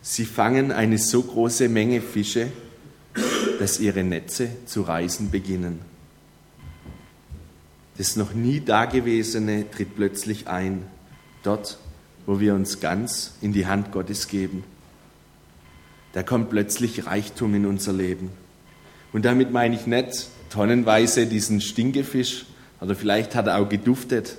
Sie 0.00 0.24
fangen 0.24 0.72
eine 0.72 0.98
so 0.98 1.22
große 1.22 1.68
Menge 1.68 2.00
Fische, 2.00 2.50
dass 3.58 3.80
ihre 3.80 4.04
Netze 4.04 4.48
zu 4.66 4.82
reißen 4.82 5.30
beginnen. 5.30 5.80
Das 7.98 8.16
noch 8.16 8.32
nie 8.32 8.60
Dagewesene 8.60 9.70
tritt 9.70 9.94
plötzlich 9.94 10.48
ein, 10.48 10.82
dort, 11.42 11.78
wo 12.26 12.40
wir 12.40 12.54
uns 12.54 12.80
ganz 12.80 13.34
in 13.40 13.52
die 13.52 13.66
Hand 13.66 13.92
Gottes 13.92 14.28
geben. 14.28 14.64
Da 16.12 16.22
kommt 16.22 16.50
plötzlich 16.50 17.06
Reichtum 17.06 17.54
in 17.54 17.66
unser 17.66 17.92
Leben. 17.92 18.30
Und 19.12 19.24
damit 19.24 19.52
meine 19.52 19.74
ich 19.74 19.86
nicht 19.86 20.28
tonnenweise 20.50 21.26
diesen 21.26 21.60
Stinkefisch, 21.60 22.46
oder 22.80 22.96
vielleicht 22.96 23.34
hat 23.34 23.46
er 23.46 23.58
auch 23.58 23.68
geduftet, 23.68 24.36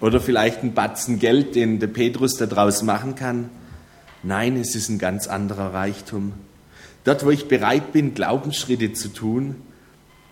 oder 0.00 0.20
vielleicht 0.20 0.62
ein 0.62 0.74
Batzen 0.74 1.18
Geld, 1.18 1.54
den 1.54 1.80
der 1.80 1.86
Petrus 1.88 2.34
daraus 2.36 2.82
machen 2.82 3.14
kann. 3.14 3.48
Nein, 4.22 4.56
es 4.56 4.74
ist 4.74 4.88
ein 4.88 4.98
ganz 4.98 5.26
anderer 5.26 5.72
Reichtum. 5.72 6.32
Dort, 7.06 7.24
wo 7.24 7.30
ich 7.30 7.46
bereit 7.46 7.92
bin, 7.92 8.14
Glaubensschritte 8.14 8.92
zu 8.92 9.12
tun, 9.12 9.54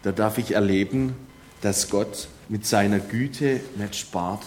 da 0.03 0.11
darf 0.11 0.39
ich 0.39 0.57
erleben, 0.57 1.15
dass 1.61 1.89
Gott 1.89 2.27
mit 2.49 2.67
seiner 2.67 2.99
Güte 2.99 3.61
nicht 3.77 3.95
spart, 3.95 4.43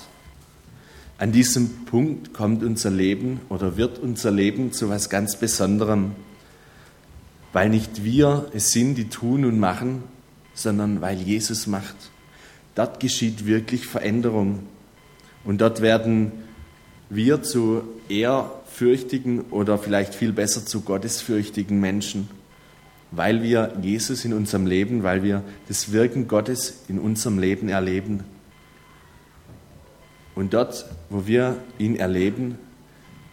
an 1.20 1.32
diesem 1.32 1.86
Punkt 1.86 2.34
kommt 2.34 2.64
unser 2.64 2.92
Leben 2.92 3.40
oder 3.48 3.78
wird 3.78 3.98
unser 3.98 4.30
Leben 4.30 4.74
zu 4.74 4.90
was 4.90 5.10
ganz 5.10 5.38
Besonderem, 5.38 6.12
weil 7.54 7.70
nicht 7.70 8.04
wir 8.04 8.52
es 8.54 8.72
sind, 8.72 8.96
die 8.96 9.08
tun 9.08 9.46
und 9.46 9.58
machen, 9.58 10.04
sondern 10.54 11.00
weil 11.00 11.20
Jesus 11.20 11.66
macht. 11.66 11.96
Dort 12.76 13.00
geschieht 13.00 13.46
wirklich 13.46 13.88
Veränderung. 13.88 14.64
Und 15.46 15.62
dort 15.62 15.82
werden 15.82 16.34
wir 17.10 17.42
zu 17.42 17.84
ehrfürchtigen 18.78 19.42
oder 19.50 19.80
vielleicht 19.80 20.14
viel 20.14 20.32
besser 20.32 20.64
zu 20.66 20.82
gottesfürchtigen 20.82 21.80
Menschen, 21.80 22.30
weil 23.10 23.42
wir 23.42 23.74
Jesus 23.82 24.24
in 24.24 24.34
unserem 24.34 24.68
Leben, 24.68 25.02
weil 25.02 25.24
wir 25.24 25.44
das 25.68 25.92
Wirken 25.92 26.28
Gottes 26.28 26.84
in 26.88 27.00
unserem 27.00 27.40
Leben 27.40 27.70
erleben. 27.70 28.24
Und 30.36 30.54
dort, 30.54 30.86
wo 31.10 31.26
wir 31.26 31.58
ihn 31.80 31.96
erleben, 31.96 32.60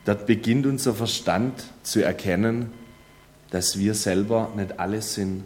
dort 0.06 0.26
beginnt 0.26 0.64
unser 0.64 0.94
Verstand 0.94 1.52
zu 1.82 2.02
erkennen, 2.02 2.70
dass 3.50 3.78
wir 3.78 3.92
selber 3.94 4.50
nicht 4.56 4.80
alles 4.80 5.12
sind, 5.12 5.44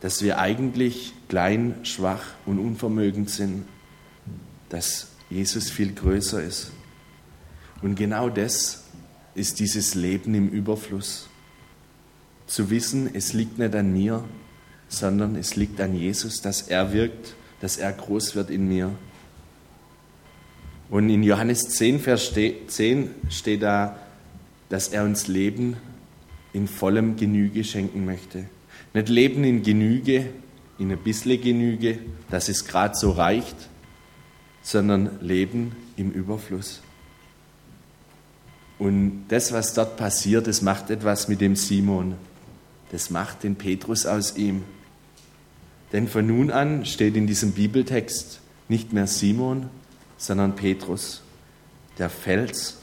dass 0.00 0.22
wir 0.22 0.38
eigentlich 0.38 1.14
klein, 1.30 1.76
schwach 1.84 2.22
und 2.44 2.58
unvermögend 2.58 3.30
sind, 3.30 3.64
dass 4.68 5.08
Jesus 5.30 5.70
viel 5.70 5.94
größer 5.94 6.42
ist. 6.42 6.72
Und 7.84 7.94
genau 7.94 8.28
das 8.28 8.82
ist 9.36 9.60
dieses 9.60 9.94
Leben 9.94 10.34
im 10.34 10.48
Überfluss. 10.48 11.28
Zu 12.48 12.70
wissen, 12.70 13.14
es 13.14 13.32
liegt 13.32 13.58
nicht 13.58 13.76
an 13.76 13.92
mir, 13.92 14.24
sondern 14.88 15.36
es 15.36 15.54
liegt 15.54 15.80
an 15.80 15.94
Jesus, 15.94 16.40
dass 16.40 16.62
er 16.62 16.92
wirkt, 16.92 17.34
dass 17.60 17.76
er 17.76 17.92
groß 17.92 18.34
wird 18.34 18.50
in 18.50 18.66
mir 18.66 18.90
und 20.94 21.08
in 21.10 21.22
Johannes 21.22 21.70
10, 21.70 22.00
Vers 22.00 22.32
10 22.32 23.10
steht 23.28 23.62
da, 23.62 23.98
dass 24.68 24.88
er 24.88 25.04
uns 25.04 25.28
Leben 25.28 25.76
in 26.52 26.68
vollem 26.68 27.16
Genüge 27.16 27.64
schenken 27.64 28.04
möchte. 28.04 28.44
Nicht 28.92 29.08
Leben 29.08 29.44
in 29.44 29.62
Genüge, 29.62 30.26
in 30.78 30.92
ein 30.92 30.98
bisschen 30.98 31.40
Genüge, 31.40 31.98
dass 32.30 32.48
es 32.48 32.64
gerade 32.64 32.94
so 32.94 33.10
reicht, 33.10 33.56
sondern 34.62 35.18
Leben 35.20 35.74
im 35.96 36.12
Überfluss. 36.12 36.80
Und 38.78 39.26
das, 39.28 39.52
was 39.52 39.74
dort 39.74 39.96
passiert, 39.96 40.46
das 40.46 40.62
macht 40.62 40.90
etwas 40.90 41.28
mit 41.28 41.40
dem 41.40 41.56
Simon. 41.56 42.16
Das 42.90 43.10
macht 43.10 43.42
den 43.42 43.56
Petrus 43.56 44.06
aus 44.06 44.36
ihm. 44.36 44.64
Denn 45.92 46.08
von 46.08 46.26
nun 46.26 46.50
an 46.50 46.84
steht 46.84 47.16
in 47.16 47.26
diesem 47.26 47.52
Bibeltext 47.52 48.40
nicht 48.68 48.92
mehr 48.92 49.06
Simon, 49.06 49.68
sondern 50.16 50.56
Petrus, 50.56 51.22
der 51.98 52.10
Fels, 52.10 52.78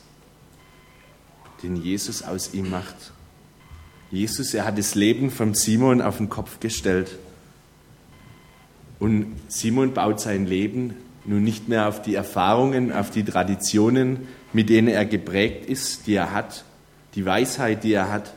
den 1.63 1.75
Jesus 1.75 2.23
aus 2.23 2.53
ihm 2.53 2.69
macht. 2.69 3.11
Jesus, 4.11 4.53
er 4.53 4.65
hat 4.65 4.77
das 4.77 4.95
Leben 4.95 5.29
von 5.29 5.53
Simon 5.53 6.01
auf 6.01 6.17
den 6.17 6.29
Kopf 6.29 6.59
gestellt. 6.59 7.17
Und 8.99 9.35
Simon 9.47 9.93
baut 9.93 10.19
sein 10.19 10.45
Leben 10.45 10.95
nun 11.25 11.43
nicht 11.43 11.67
mehr 11.67 11.87
auf 11.87 12.01
die 12.01 12.15
Erfahrungen, 12.15 12.91
auf 12.91 13.11
die 13.11 13.23
Traditionen, 13.23 14.27
mit 14.53 14.69
denen 14.69 14.87
er 14.87 15.05
geprägt 15.05 15.65
ist, 15.65 16.07
die 16.07 16.15
er 16.15 16.33
hat, 16.33 16.65
die 17.15 17.25
Weisheit, 17.25 17.83
die 17.83 17.93
er 17.93 18.11
hat, 18.11 18.33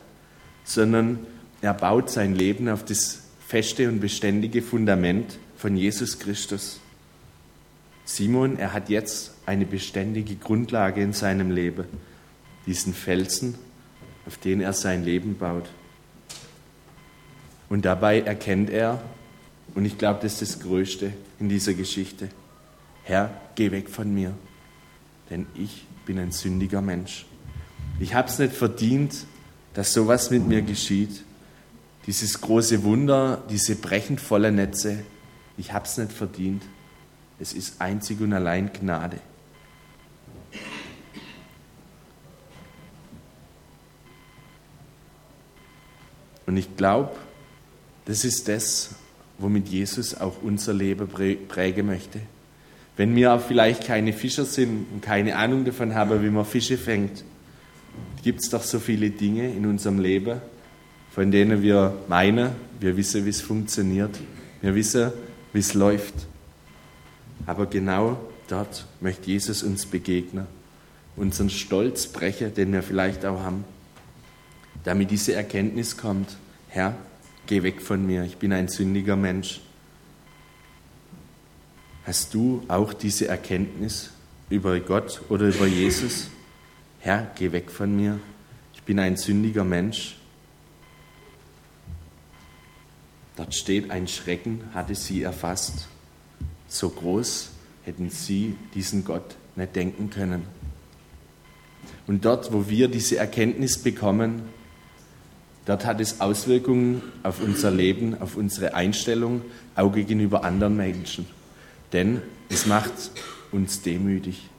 sondern 0.63 1.19
er 1.61 1.73
baut 1.73 2.09
sein 2.09 2.35
Leben 2.35 2.69
auf 2.69 2.85
das 2.85 3.23
feste 3.47 3.87
und 3.89 3.99
beständige 3.99 4.61
Fundament 4.61 5.37
von 5.57 5.75
Jesus 5.75 6.19
Christus. 6.19 6.79
Simon, 8.03 8.59
er 8.59 8.73
hat 8.73 8.89
jetzt 8.89 9.33
eine 9.45 9.65
beständige 9.65 10.35
Grundlage 10.35 11.01
in 11.01 11.13
seinem 11.13 11.49
Leben, 11.51 11.85
diesen 12.67 12.93
Felsen, 12.93 13.55
auf 14.27 14.37
den 14.37 14.61
er 14.61 14.73
sein 14.73 15.03
Leben 15.03 15.37
baut. 15.37 15.69
Und 17.69 17.85
dabei 17.85 18.21
erkennt 18.21 18.69
er, 18.69 19.01
und 19.73 19.85
ich 19.85 19.97
glaube, 19.97 20.19
das 20.21 20.41
ist 20.41 20.55
das 20.55 20.59
Größte 20.61 21.11
in 21.39 21.49
dieser 21.49 21.73
Geschichte, 21.73 22.29
Herr, 23.05 23.29
geh 23.53 23.69
weg 23.69 23.87
von 23.87 24.11
mir, 24.11 24.33
denn 25.29 25.45
ich 25.53 25.85
bin 26.07 26.17
ein 26.17 26.31
sündiger 26.31 26.81
Mensch. 26.81 27.27
Ich 27.99 28.15
habe 28.15 28.27
es 28.27 28.39
nicht 28.39 28.55
verdient, 28.55 29.25
dass 29.75 29.93
sowas 29.93 30.31
mit 30.31 30.47
mir 30.47 30.63
geschieht. 30.63 31.23
Dieses 32.07 32.41
große 32.41 32.83
Wunder, 32.83 33.43
diese 33.47 33.75
brechend 33.75 34.19
volle 34.19 34.51
Netze, 34.51 35.03
ich 35.55 35.71
habe 35.71 35.85
es 35.85 35.97
nicht 35.97 36.11
verdient. 36.11 36.63
Es 37.39 37.53
ist 37.53 37.79
einzig 37.79 38.21
und 38.21 38.33
allein 38.33 38.73
Gnade. 38.73 39.19
Und 46.47 46.57
ich 46.57 46.75
glaube, 46.75 47.15
das 48.05 48.25
ist 48.25 48.47
das, 48.47 48.95
womit 49.37 49.67
Jesus 49.67 50.15
auch 50.15 50.41
unser 50.41 50.73
Leben 50.73 51.07
prägen 51.47 51.85
möchte. 51.85 52.21
Wenn 52.97 53.15
wir 53.15 53.33
auch 53.33 53.41
vielleicht 53.41 53.85
keine 53.85 54.13
Fischer 54.13 54.45
sind 54.45 54.85
und 54.93 55.01
keine 55.01 55.35
Ahnung 55.35 55.65
davon 55.65 55.93
haben, 55.95 56.23
wie 56.23 56.29
man 56.29 56.45
Fische 56.45 56.77
fängt, 56.77 57.23
gibt 58.23 58.41
es 58.41 58.49
doch 58.49 58.63
so 58.63 58.79
viele 58.79 59.09
Dinge 59.09 59.51
in 59.51 59.65
unserem 59.65 59.99
Leben, 59.99 60.39
von 61.11 61.31
denen 61.31 61.61
wir 61.61 61.93
meinen, 62.07 62.51
wir 62.79 62.95
wissen, 62.97 63.25
wie 63.25 63.29
es 63.29 63.41
funktioniert, 63.41 64.19
wir 64.61 64.75
wissen, 64.75 65.11
wie 65.53 65.59
es 65.59 65.73
läuft. 65.73 66.13
Aber 67.45 67.65
genau 67.65 68.17
dort 68.47 68.85
möchte 69.01 69.29
Jesus 69.29 69.63
uns 69.63 69.85
begegnen, 69.85 70.47
unseren 71.15 71.49
Stolz 71.49 72.07
brechen, 72.07 72.53
den 72.53 72.73
wir 72.73 72.81
vielleicht 72.81 73.25
auch 73.25 73.41
haben, 73.41 73.65
damit 74.83 75.11
diese 75.11 75.33
Erkenntnis 75.33 75.97
kommt, 75.97 76.37
Herr, 76.69 76.95
geh 77.47 77.63
weg 77.63 77.81
von 77.81 78.05
mir, 78.05 78.23
ich 78.23 78.37
bin 78.37 78.53
ein 78.53 78.67
sündiger 78.67 79.15
Mensch. 79.15 79.61
Hast 82.05 82.35
du 82.35 82.63
auch 82.67 82.93
diese 82.93 83.27
Erkenntnis 83.27 84.11
über 84.51 84.79
Gott 84.79 85.21
oder 85.29 85.47
über 85.47 85.65
Jesus? 85.65 86.27
Herr, 86.99 87.31
geh 87.35 87.51
weg 87.51 87.71
von 87.71 87.95
mir, 87.95 88.19
ich 88.75 88.83
bin 88.83 88.99
ein 88.99 89.17
sündiger 89.17 89.63
Mensch. 89.63 90.17
Dort 93.35 93.55
steht, 93.55 93.89
ein 93.89 94.07
Schrecken 94.07 94.61
hatte 94.75 94.93
sie 94.93 95.23
erfasst. 95.23 95.87
So 96.67 96.89
groß 96.89 97.49
hätten 97.83 98.11
sie 98.11 98.55
diesen 98.75 99.03
Gott 99.03 99.35
nicht 99.55 99.75
denken 99.75 100.11
können. 100.11 100.43
Und 102.05 102.23
dort, 102.23 102.53
wo 102.53 102.69
wir 102.69 102.87
diese 102.87 103.17
Erkenntnis 103.17 103.79
bekommen, 103.79 104.43
dort 105.65 105.85
hat 105.85 105.99
es 105.99 106.21
Auswirkungen 106.21 107.01
auf 107.23 107.41
unser 107.41 107.71
Leben, 107.71 108.21
auf 108.21 108.37
unsere 108.37 108.75
Einstellung, 108.75 109.41
auch 109.75 109.91
gegenüber 109.91 110.43
anderen 110.43 110.77
Menschen. 110.77 111.25
Denn 111.95 112.21
es 112.49 112.65
macht 112.65 112.91
uns 113.53 113.81
demütig. 113.81 114.49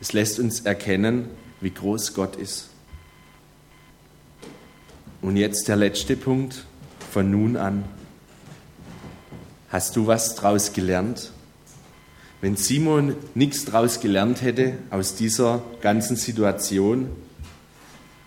Es 0.00 0.14
lässt 0.14 0.40
uns 0.40 0.60
erkennen, 0.60 1.26
wie 1.60 1.68
groß 1.68 2.14
Gott 2.14 2.36
ist. 2.36 2.70
Und 5.20 5.36
jetzt 5.36 5.68
der 5.68 5.76
letzte 5.76 6.16
Punkt 6.16 6.64
von 7.12 7.30
nun 7.30 7.58
an. 7.58 7.84
Hast 9.68 9.94
du 9.94 10.06
was 10.06 10.36
daraus 10.36 10.72
gelernt? 10.72 11.32
Wenn 12.40 12.56
Simon 12.56 13.14
nichts 13.34 13.66
daraus 13.66 14.00
gelernt 14.00 14.40
hätte 14.40 14.78
aus 14.88 15.14
dieser 15.14 15.62
ganzen 15.82 16.16
Situation, 16.16 17.10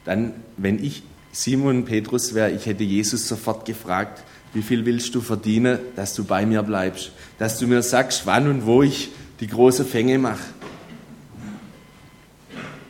dann, 0.05 0.31
wenn 0.57 0.83
ich 0.83 1.01
Simon 1.31 1.85
Petrus 1.85 2.35
wäre, 2.35 2.51
ich 2.51 2.67
hätte 2.67 2.83
Jesus 2.83 3.27
sofort 3.27 3.65
gefragt, 3.65 4.23
wie 4.53 4.61
viel 4.61 4.85
willst 4.85 5.15
du 5.15 5.21
verdienen, 5.21 5.79
dass 5.95 6.13
du 6.13 6.23
bei 6.23 6.45
mir 6.45 6.63
bleibst, 6.63 7.11
dass 7.39 7.57
du 7.57 7.67
mir 7.67 7.81
sagst, 7.81 8.25
wann 8.25 8.47
und 8.47 8.65
wo 8.65 8.83
ich 8.83 9.09
die 9.39 9.47
große 9.47 9.83
Fänge 9.83 10.19
mache. 10.19 10.43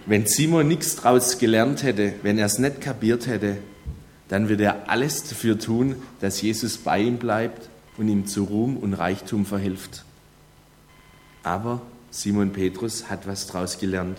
Wenn 0.05 0.27
Simon 0.27 0.67
nichts 0.67 0.97
daraus 0.97 1.37
gelernt 1.37 1.83
hätte, 1.83 2.13
wenn 2.23 2.37
er 2.37 2.47
es 2.47 2.59
nicht 2.59 2.81
kapiert 2.81 3.27
hätte, 3.27 3.57
dann 4.27 4.49
würde 4.49 4.65
er 4.65 4.89
alles 4.89 5.23
dafür 5.23 5.57
tun, 5.57 5.95
dass 6.19 6.41
Jesus 6.41 6.77
bei 6.77 6.99
ihm 6.99 7.17
bleibt 7.17 7.69
und 7.97 8.09
ihm 8.09 8.25
zu 8.25 8.43
Ruhm 8.43 8.75
und 8.75 8.93
Reichtum 8.93 9.45
verhilft. 9.45 10.03
Aber 11.43 11.81
Simon 12.11 12.51
Petrus 12.51 13.09
hat 13.09 13.27
was 13.27 13.47
daraus 13.47 13.79
gelernt. 13.79 14.17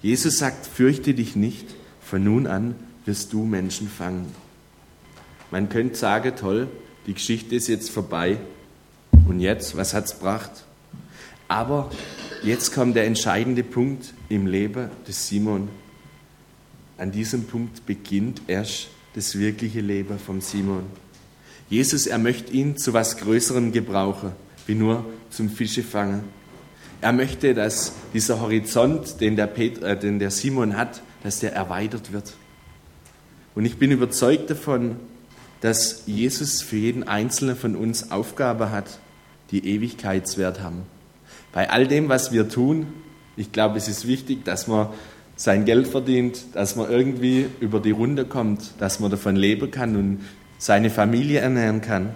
Jesus 0.00 0.38
sagt, 0.38 0.66
fürchte 0.66 1.12
dich 1.12 1.36
nicht, 1.36 1.66
von 2.00 2.24
nun 2.24 2.46
an 2.46 2.74
wirst 3.04 3.32
du 3.32 3.44
Menschen 3.44 3.88
fangen. 3.88 4.26
Man 5.52 5.68
könnte 5.68 5.94
sagen, 5.94 6.34
toll, 6.34 6.66
die 7.06 7.14
Geschichte 7.14 7.54
ist 7.54 7.68
jetzt 7.68 7.90
vorbei. 7.90 8.38
Und 9.28 9.38
jetzt, 9.38 9.76
was 9.76 9.94
hat 9.94 10.06
es 10.06 10.14
gebracht? 10.14 10.64
Aber 11.46 11.90
Jetzt 12.42 12.74
kommt 12.74 12.96
der 12.96 13.06
entscheidende 13.06 13.62
Punkt 13.62 14.14
im 14.28 14.48
Leben 14.48 14.90
des 15.06 15.28
Simon. 15.28 15.68
An 16.98 17.12
diesem 17.12 17.44
Punkt 17.44 17.86
beginnt 17.86 18.42
erst 18.48 18.88
das 19.14 19.38
wirkliche 19.38 19.80
Leben 19.80 20.18
vom 20.18 20.40
Simon. 20.40 20.82
Jesus, 21.70 22.08
er 22.08 22.18
möchte 22.18 22.52
ihn 22.52 22.76
zu 22.76 22.94
was 22.94 23.16
Größerem 23.18 23.70
gebrauchen, 23.70 24.32
wie 24.66 24.74
nur 24.74 25.04
zum 25.30 25.50
Fischefangen. 25.50 26.24
Er 27.00 27.12
möchte, 27.12 27.54
dass 27.54 27.92
dieser 28.12 28.40
Horizont, 28.40 29.20
den 29.20 29.36
der, 29.36 29.46
Peter, 29.46 29.86
äh, 29.86 29.96
den 29.96 30.18
der 30.18 30.32
Simon 30.32 30.76
hat, 30.76 31.00
dass 31.22 31.38
der 31.38 31.54
erweitert 31.54 32.12
wird. 32.12 32.34
Und 33.54 33.66
ich 33.66 33.76
bin 33.76 33.92
überzeugt 33.92 34.50
davon, 34.50 34.96
dass 35.62 36.02
Jesus 36.06 36.60
für 36.60 36.76
jeden 36.76 37.04
Einzelnen 37.04 37.56
von 37.56 37.76
uns 37.76 38.10
Aufgabe 38.10 38.70
hat, 38.70 38.98
die 39.52 39.66
Ewigkeitswert 39.66 40.60
haben. 40.60 40.82
Bei 41.52 41.70
all 41.70 41.86
dem, 41.86 42.08
was 42.08 42.32
wir 42.32 42.48
tun, 42.48 42.88
ich 43.36 43.52
glaube, 43.52 43.78
es 43.78 43.86
ist 43.86 44.06
wichtig, 44.06 44.44
dass 44.44 44.66
man 44.66 44.88
sein 45.36 45.64
Geld 45.64 45.86
verdient, 45.86 46.44
dass 46.54 46.74
man 46.74 46.90
irgendwie 46.90 47.46
über 47.60 47.78
die 47.78 47.92
Runde 47.92 48.24
kommt, 48.24 48.72
dass 48.78 48.98
man 48.98 49.10
davon 49.10 49.36
leben 49.36 49.70
kann 49.70 49.96
und 49.96 50.20
seine 50.58 50.90
Familie 50.90 51.40
ernähren 51.40 51.80
kann. 51.80 52.10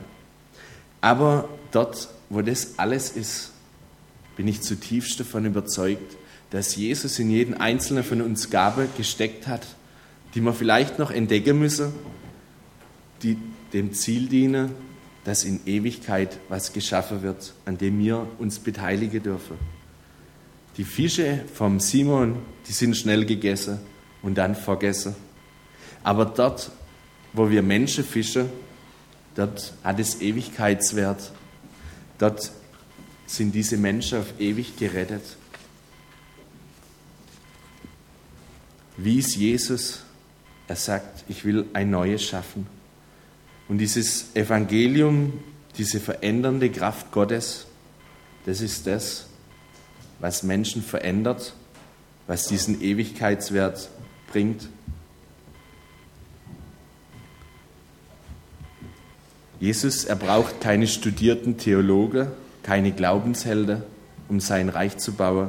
Aber 1.00 1.48
dort, 1.70 2.08
wo 2.30 2.42
das 2.42 2.78
alles 2.78 3.10
ist, 3.10 3.52
bin 4.36 4.48
ich 4.48 4.60
zutiefst 4.60 5.20
davon 5.20 5.46
überzeugt, 5.46 6.16
dass 6.50 6.74
Jesus 6.74 7.18
in 7.20 7.30
jeden 7.30 7.54
einzelnen 7.54 8.02
von 8.02 8.20
uns 8.22 8.50
Gabe 8.50 8.88
gesteckt 8.96 9.46
hat, 9.46 9.66
die 10.34 10.40
wir 10.40 10.52
vielleicht 10.52 10.98
noch 10.98 11.12
entdecken 11.12 11.58
müssen, 11.58 11.92
die 13.22 13.38
dem 13.72 13.92
Ziel 13.92 14.28
dienen, 14.28 14.72
dass 15.24 15.44
in 15.44 15.60
Ewigkeit 15.66 16.38
was 16.48 16.72
geschaffen 16.72 17.22
wird, 17.22 17.52
an 17.64 17.78
dem 17.78 17.98
wir 17.98 18.26
uns 18.38 18.58
beteiligen 18.58 19.22
dürfen. 19.22 19.56
Die 20.76 20.84
Fische 20.84 21.44
vom 21.54 21.80
Simon, 21.80 22.36
die 22.68 22.72
sind 22.72 22.96
schnell 22.96 23.24
gegessen 23.24 23.78
und 24.22 24.36
dann 24.36 24.54
vergessen. 24.54 25.16
Aber 26.04 26.26
dort, 26.26 26.70
wo 27.32 27.50
wir 27.50 27.62
Menschen 27.62 28.04
fischen, 28.04 28.48
dort 29.34 29.72
hat 29.82 29.98
es 29.98 30.20
Ewigkeitswert. 30.20 31.32
Dort 32.18 32.52
sind 33.26 33.52
diese 33.52 33.76
Menschen 33.76 34.20
auf 34.20 34.38
ewig 34.38 34.76
gerettet. 34.76 35.24
Wie 38.96 39.18
ist 39.18 39.34
Jesus? 39.36 40.02
Er 40.68 40.76
sagt, 40.76 41.24
ich 41.28 41.44
will 41.44 41.66
ein 41.72 41.90
Neues 41.90 42.22
schaffen. 42.22 42.66
Und 43.68 43.78
dieses 43.78 44.34
Evangelium, 44.34 45.32
diese 45.76 46.00
verändernde 46.00 46.70
Kraft 46.70 47.10
Gottes, 47.10 47.66
das 48.44 48.60
ist 48.60 48.86
das, 48.86 49.26
was 50.20 50.42
Menschen 50.42 50.82
verändert, 50.82 51.54
was 52.26 52.46
diesen 52.46 52.80
Ewigkeitswert 52.80 53.90
bringt. 54.30 54.68
Jesus, 59.58 60.04
er 60.04 60.16
braucht 60.16 60.60
keine 60.60 60.86
studierten 60.86 61.56
Theologen, 61.56 62.28
keine 62.62 62.92
Glaubenshelden, 62.92 63.82
um 64.28 64.38
sein 64.38 64.68
Reich 64.68 64.98
zu 64.98 65.12
bauen. 65.12 65.48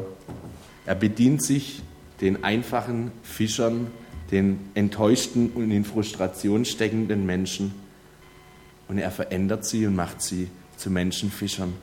Er 0.86 0.95
bedient 0.95 1.43
sich 1.43 1.82
den 2.21 2.43
einfachen 2.43 3.12
Fischern, 3.21 3.88
den 4.32 4.60
enttäuschten 4.73 5.51
und 5.51 5.71
in 5.71 5.86
Frustration 5.86 6.65
steckenden 6.65 7.25
Menschen 7.25 7.73
und 8.88 8.97
er 8.97 9.12
verändert 9.12 9.65
sie 9.65 9.86
und 9.86 9.95
macht 9.95 10.21
sie 10.21 10.47
zu 10.78 10.89
Menschenfischern. 10.89 11.73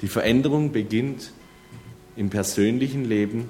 Die 0.00 0.08
Veränderung 0.08 0.72
beginnt 0.72 1.32
im 2.16 2.30
persönlichen 2.30 3.04
Leben 3.04 3.48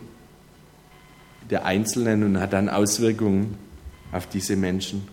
der 1.51 1.65
Einzelnen 1.65 2.23
und 2.23 2.41
hat 2.41 2.53
dann 2.53 2.69
Auswirkungen 2.69 3.57
auf 4.12 4.27
diese 4.27 4.57
Menschen. 4.57 5.09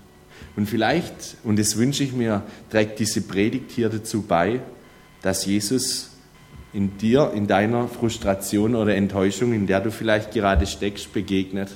Und 0.55 0.67
vielleicht, 0.67 1.37
und 1.43 1.57
das 1.57 1.77
wünsche 1.77 2.03
ich 2.03 2.13
mir, 2.13 2.43
trägt 2.69 2.99
diese 2.99 3.21
Predigt 3.21 3.71
hier 3.71 3.89
dazu 3.89 4.21
bei, 4.21 4.61
dass 5.21 5.45
Jesus 5.45 6.11
in 6.73 6.97
dir, 6.97 7.31
in 7.33 7.47
deiner 7.47 7.87
Frustration 7.87 8.75
oder 8.75 8.95
Enttäuschung, 8.95 9.53
in 9.53 9.67
der 9.67 9.79
du 9.81 9.91
vielleicht 9.91 10.31
gerade 10.31 10.67
steckst, 10.67 11.11
begegnet 11.13 11.69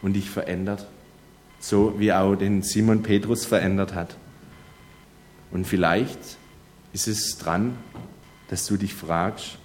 und 0.00 0.14
dich 0.14 0.30
verändert. 0.30 0.86
So 1.60 1.98
wie 1.98 2.12
auch 2.12 2.34
den 2.34 2.62
Simon 2.62 3.02
Petrus 3.02 3.44
verändert 3.44 3.94
hat. 3.94 4.16
Und 5.52 5.66
vielleicht 5.66 6.18
ist 6.92 7.08
es 7.08 7.38
dran, 7.38 7.76
dass 8.48 8.66
du 8.66 8.76
dich 8.76 8.94
fragst, 8.94 9.58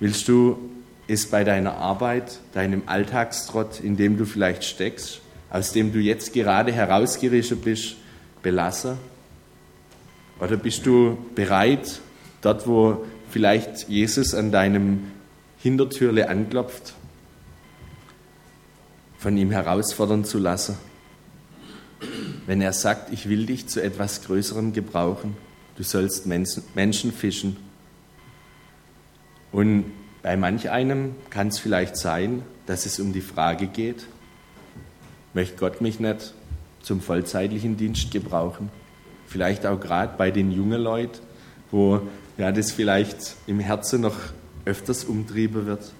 willst 0.00 0.28
du 0.28 0.58
es 1.06 1.30
bei 1.30 1.44
deiner 1.44 1.76
Arbeit, 1.76 2.40
deinem 2.52 2.82
Alltagstrott, 2.86 3.80
in 3.80 3.96
dem 3.96 4.18
du 4.18 4.24
vielleicht 4.24 4.64
steckst, 4.64 5.20
aus 5.50 5.72
dem 5.72 5.92
du 5.92 5.98
jetzt 5.98 6.32
gerade 6.32 6.72
herausgerissen 6.72 7.60
bist, 7.60 7.96
belassen? 8.42 8.98
Oder 10.40 10.56
bist 10.56 10.86
du 10.86 11.18
bereit, 11.34 12.00
dort, 12.42 12.66
wo 12.66 13.04
vielleicht 13.30 13.88
Jesus 13.88 14.34
an 14.34 14.52
deinem 14.52 15.10
Hintertürle 15.58 16.28
anklopft, 16.28 16.94
von 19.18 19.36
ihm 19.36 19.50
herausfordern 19.50 20.24
zu 20.24 20.38
lassen? 20.38 20.76
Wenn 22.48 22.62
er 22.62 22.72
sagt, 22.72 23.12
ich 23.12 23.28
will 23.28 23.44
dich 23.44 23.66
zu 23.66 23.82
etwas 23.82 24.22
Größerem 24.22 24.72
gebrauchen, 24.72 25.36
du 25.76 25.82
sollst 25.82 26.24
Menschen 26.24 27.12
fischen. 27.12 27.58
Und 29.52 29.84
bei 30.22 30.34
manch 30.38 30.70
einem 30.70 31.14
kann 31.28 31.48
es 31.48 31.58
vielleicht 31.58 31.98
sein, 31.98 32.42
dass 32.64 32.86
es 32.86 33.00
um 33.00 33.12
die 33.12 33.20
Frage 33.20 33.66
geht, 33.66 34.06
möchte 35.34 35.58
Gott 35.58 35.82
mich 35.82 36.00
nicht 36.00 36.32
zum 36.80 37.02
vollzeitlichen 37.02 37.76
Dienst 37.76 38.12
gebrauchen? 38.12 38.70
Vielleicht 39.26 39.66
auch 39.66 39.78
gerade 39.78 40.14
bei 40.16 40.30
den 40.30 40.50
jungen 40.50 40.80
Leuten, 40.80 41.18
wo 41.70 42.00
ja, 42.38 42.50
das 42.50 42.72
vielleicht 42.72 43.36
im 43.46 43.60
Herzen 43.60 44.00
noch 44.00 44.16
öfters 44.64 45.04
umtrieben 45.04 45.66
wird. 45.66 45.92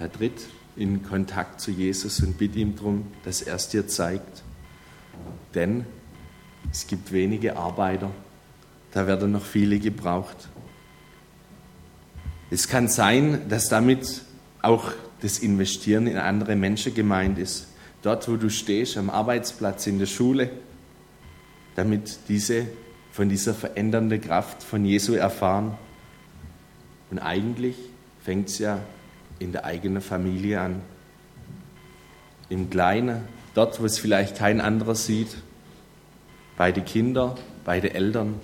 Da 0.00 0.08
tritt 0.08 0.48
in 0.74 1.04
Kontakt 1.04 1.60
zu 1.60 1.70
Jesus 1.70 2.18
und 2.24 2.38
bitte 2.38 2.58
ihm 2.58 2.74
darum, 2.74 3.06
dass 3.24 3.40
er 3.40 3.54
es 3.54 3.68
dir 3.68 3.86
zeigt. 3.86 4.42
Denn 5.54 5.84
es 6.70 6.86
gibt 6.86 7.12
wenige 7.12 7.56
Arbeiter, 7.56 8.10
da 8.92 9.06
werden 9.06 9.32
noch 9.32 9.44
viele 9.44 9.78
gebraucht. 9.78 10.48
Es 12.50 12.68
kann 12.68 12.88
sein, 12.88 13.48
dass 13.48 13.68
damit 13.68 14.22
auch 14.62 14.92
das 15.20 15.38
Investieren 15.38 16.06
in 16.06 16.16
andere 16.16 16.56
Menschen 16.56 16.94
gemeint 16.94 17.38
ist. 17.38 17.68
Dort, 18.02 18.28
wo 18.28 18.36
du 18.36 18.50
stehst, 18.50 18.96
am 18.96 19.10
Arbeitsplatz, 19.10 19.86
in 19.86 19.98
der 19.98 20.06
Schule, 20.06 20.50
damit 21.74 22.18
diese 22.28 22.66
von 23.10 23.28
dieser 23.28 23.54
verändernden 23.54 24.20
Kraft 24.20 24.62
von 24.62 24.84
Jesu 24.84 25.14
erfahren. 25.14 25.78
Und 27.10 27.18
eigentlich 27.18 27.76
fängt 28.22 28.48
es 28.48 28.58
ja 28.58 28.80
in 29.38 29.52
der 29.52 29.64
eigenen 29.64 30.02
Familie 30.02 30.60
an. 30.60 30.82
Im 32.48 32.70
Kleinen, 32.70 33.22
dort, 33.54 33.80
wo 33.80 33.86
es 33.86 33.98
vielleicht 33.98 34.36
kein 34.36 34.60
anderer 34.60 34.94
sieht, 34.94 35.36
bei 36.56 36.72
den 36.72 36.84
Kindern, 36.84 37.36
bei 37.64 37.80
den 37.80 37.92
Eltern, 37.92 38.34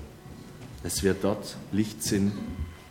dass 0.83 1.03
wir 1.03 1.15
dort 1.15 1.57
Licht 1.73 2.03
sind 2.03 2.33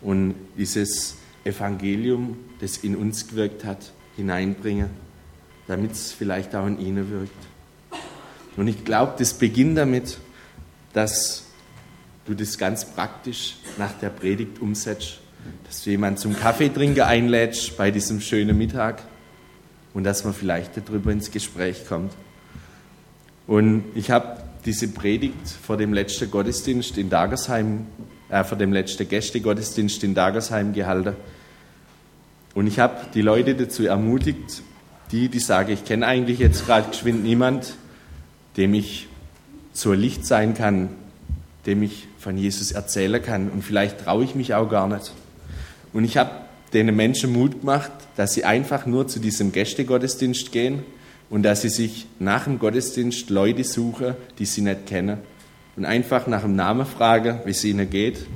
und 0.00 0.34
dieses 0.56 1.16
Evangelium, 1.44 2.36
das 2.60 2.78
in 2.78 2.96
uns 2.96 3.28
gewirkt 3.28 3.64
hat, 3.64 3.92
hineinbringen, 4.16 4.90
damit 5.66 5.92
es 5.92 6.12
vielleicht 6.12 6.54
auch 6.54 6.66
in 6.66 6.78
ihnen 6.78 7.10
wirkt. 7.10 7.32
Und 8.56 8.68
ich 8.68 8.84
glaube, 8.84 9.14
das 9.18 9.34
beginnt 9.34 9.78
damit, 9.78 10.18
dass 10.92 11.44
du 12.26 12.34
das 12.34 12.58
ganz 12.58 12.84
praktisch 12.84 13.56
nach 13.78 13.92
der 13.94 14.10
Predigt 14.10 14.60
umsetzt, 14.60 15.20
dass 15.66 15.82
du 15.82 15.90
jemanden 15.90 16.18
zum 16.18 16.36
Kaffeetrinken 16.36 17.02
einlädst 17.02 17.76
bei 17.76 17.90
diesem 17.90 18.20
schönen 18.20 18.56
Mittag 18.58 19.02
und 19.94 20.04
dass 20.04 20.24
man 20.24 20.34
vielleicht 20.34 20.76
darüber 20.76 21.12
ins 21.12 21.30
Gespräch 21.30 21.86
kommt. 21.88 22.12
Und 23.46 23.84
ich 23.94 24.10
habe 24.10 24.38
diese 24.64 24.88
Predigt 24.88 25.48
vor 25.48 25.76
dem 25.76 25.92
letzten 25.92 26.30
Gottesdienst 26.30 26.98
in 26.98 27.10
Dagersheim, 27.10 27.86
äh, 28.28 28.44
vor 28.44 28.58
dem 28.58 28.72
letzten 28.72 29.08
Gästegottesdienst 29.08 30.04
in 30.04 30.14
Dagersheim 30.14 30.72
gehalten. 30.72 31.16
Und 32.54 32.66
ich 32.66 32.78
habe 32.78 33.06
die 33.14 33.22
Leute 33.22 33.54
dazu 33.54 33.86
ermutigt, 33.86 34.62
die, 35.12 35.28
die 35.28 35.38
sagen, 35.38 35.72
ich 35.72 35.84
kenne 35.84 36.06
eigentlich 36.06 36.38
jetzt 36.38 36.66
gerade 36.66 36.90
geschwind 36.90 37.22
niemand, 37.24 37.74
dem 38.56 38.74
ich 38.74 39.08
zur 39.72 39.96
Licht 39.96 40.26
sein 40.26 40.54
kann, 40.54 40.90
dem 41.66 41.82
ich 41.82 42.06
von 42.18 42.36
Jesus 42.36 42.72
erzählen 42.72 43.22
kann. 43.22 43.50
Und 43.50 43.62
vielleicht 43.62 44.00
traue 44.00 44.24
ich 44.24 44.34
mich 44.34 44.54
auch 44.54 44.68
gar 44.68 44.88
nicht. 44.88 45.12
Und 45.92 46.04
ich 46.04 46.16
habe 46.16 46.30
den 46.72 46.94
Menschen 46.94 47.32
Mut 47.32 47.60
gemacht, 47.60 47.90
dass 48.16 48.34
sie 48.34 48.44
einfach 48.44 48.86
nur 48.86 49.08
zu 49.08 49.18
diesem 49.18 49.52
Gästegottesdienst 49.52 50.52
gehen 50.52 50.84
und 51.28 51.42
dass 51.42 51.62
sie 51.62 51.68
sich 51.68 52.06
nach 52.18 52.44
dem 52.44 52.58
Gottesdienst 52.58 53.30
Leute 53.30 53.64
suchen, 53.64 54.14
die 54.38 54.44
sie 54.44 54.62
nicht 54.62 54.86
kennen 54.86 55.18
und 55.76 55.84
einfach 55.84 56.26
nach 56.26 56.42
dem 56.42 56.56
Namen 56.56 56.86
fragen, 56.86 57.40
wie 57.44 57.50
es 57.50 57.64
ihnen 57.64 57.88
geht 57.88 58.26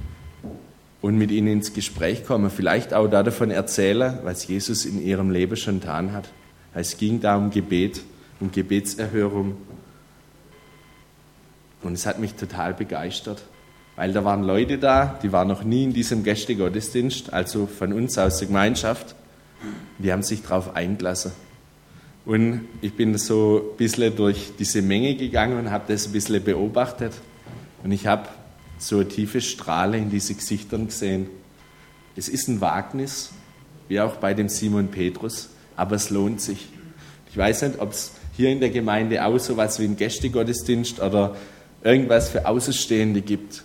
und 1.00 1.18
mit 1.18 1.30
ihnen 1.30 1.48
ins 1.48 1.74
Gespräch 1.74 2.24
kommen, 2.24 2.50
vielleicht 2.50 2.94
auch 2.94 3.08
davon 3.08 3.50
erzählen, 3.50 4.18
was 4.24 4.46
Jesus 4.46 4.86
in 4.86 5.04
ihrem 5.04 5.30
Leben 5.30 5.56
schon 5.56 5.80
getan 5.80 6.12
hat. 6.12 6.30
Es 6.72 6.96
ging 6.96 7.20
da 7.20 7.36
um 7.36 7.50
Gebet, 7.50 8.00
um 8.40 8.50
Gebetserhörung. 8.50 9.56
Und 11.82 11.92
es 11.92 12.06
hat 12.06 12.18
mich 12.18 12.34
total 12.34 12.72
begeistert, 12.72 13.42
weil 13.96 14.12
da 14.12 14.24
waren 14.24 14.42
Leute 14.42 14.78
da, 14.78 15.18
die 15.22 15.32
waren 15.32 15.48
noch 15.48 15.62
nie 15.62 15.84
in 15.84 15.92
diesem 15.92 16.24
Gästegottesdienst, 16.24 17.32
also 17.32 17.66
von 17.66 17.92
uns 17.92 18.18
aus 18.18 18.38
der 18.38 18.48
Gemeinschaft. 18.48 19.14
Die 19.98 20.12
haben 20.12 20.22
sich 20.22 20.42
darauf 20.42 20.74
eingelassen. 20.74 21.32
Und 22.26 22.68
ich 22.80 22.94
bin 22.94 23.16
so 23.18 23.70
ein 23.72 23.76
bisschen 23.76 24.16
durch 24.16 24.52
diese 24.58 24.82
Menge 24.82 25.14
gegangen 25.14 25.58
und 25.58 25.70
habe 25.70 25.84
das 25.92 26.06
ein 26.06 26.12
bisschen 26.12 26.42
beobachtet. 26.42 27.12
Und 27.82 27.92
ich 27.92 28.06
habe 28.06 28.28
so 28.78 28.96
eine 28.96 29.08
tiefe 29.08 29.40
Strahle 29.40 29.98
in 29.98 30.10
diese 30.10 30.34
Gesichtern 30.34 30.86
gesehen. 30.86 31.28
Es 32.16 32.28
ist 32.28 32.48
ein 32.48 32.60
Wagnis, 32.60 33.30
wie 33.88 34.00
auch 34.00 34.16
bei 34.16 34.34
dem 34.34 34.48
Simon 34.48 34.88
Petrus, 34.88 35.50
aber 35.76 35.96
es 35.96 36.10
lohnt 36.10 36.40
sich. 36.40 36.66
Ich 37.30 37.36
weiß 37.36 37.62
nicht, 37.62 37.80
ob 37.80 37.92
es 37.92 38.12
hier 38.36 38.50
in 38.50 38.60
der 38.60 38.70
Gemeinde 38.70 39.24
auch 39.24 39.38
so 39.38 39.56
was 39.56 39.78
wie 39.78 39.84
ein 39.84 39.96
Gästegottesdienst 39.96 41.00
oder 41.00 41.36
irgendwas 41.82 42.30
für 42.30 42.46
Außenstehende 42.46 43.20
gibt. 43.20 43.64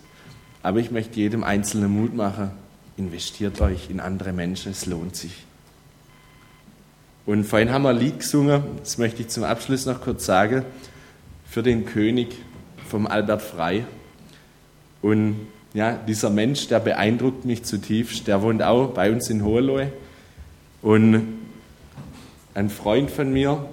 Aber 0.62 0.80
ich 0.80 0.92
möchte 0.92 1.20
jedem 1.20 1.44
Einzelnen 1.44 1.92
Mut 1.92 2.14
machen, 2.14 2.52
investiert 2.98 3.62
euch 3.62 3.90
in 3.90 4.00
andere 4.00 4.34
Menschen, 4.34 4.72
es 4.72 4.86
lohnt 4.86 5.16
sich. 5.16 5.46
Und 7.26 7.46
vorhin 7.46 7.72
haben 7.72 7.84
wir 7.84 7.90
ein 7.90 7.98
Lied 7.98 8.20
gesungen, 8.20 8.64
das 8.80 8.98
möchte 8.98 9.22
ich 9.22 9.30
zum 9.30 9.44
Abschluss 9.44 9.86
noch 9.86 10.02
kurz 10.02 10.26
sagen, 10.26 10.66
für 11.46 11.64
den 11.64 11.86
König 11.86 12.36
vom 12.88 13.08
Albert 13.08 13.42
Frei. 13.42 13.86
Und 15.02 15.48
ja, 15.74 15.94
dieser 15.94 16.30
Mensch, 16.30 16.68
der 16.68 16.80
beeindruckt 16.80 17.46
mich 17.46 17.64
zutiefst, 17.64 18.28
der 18.28 18.42
wohnt 18.42 18.64
auch 18.64 18.88
bei 18.88 19.12
uns 19.12 19.30
in 19.30 19.44
Hohenlohe. 19.44 19.94
Und 20.82 21.40
ein 22.54 22.70
Freund 22.70 23.12
von 23.12 23.32
mir, 23.32 23.66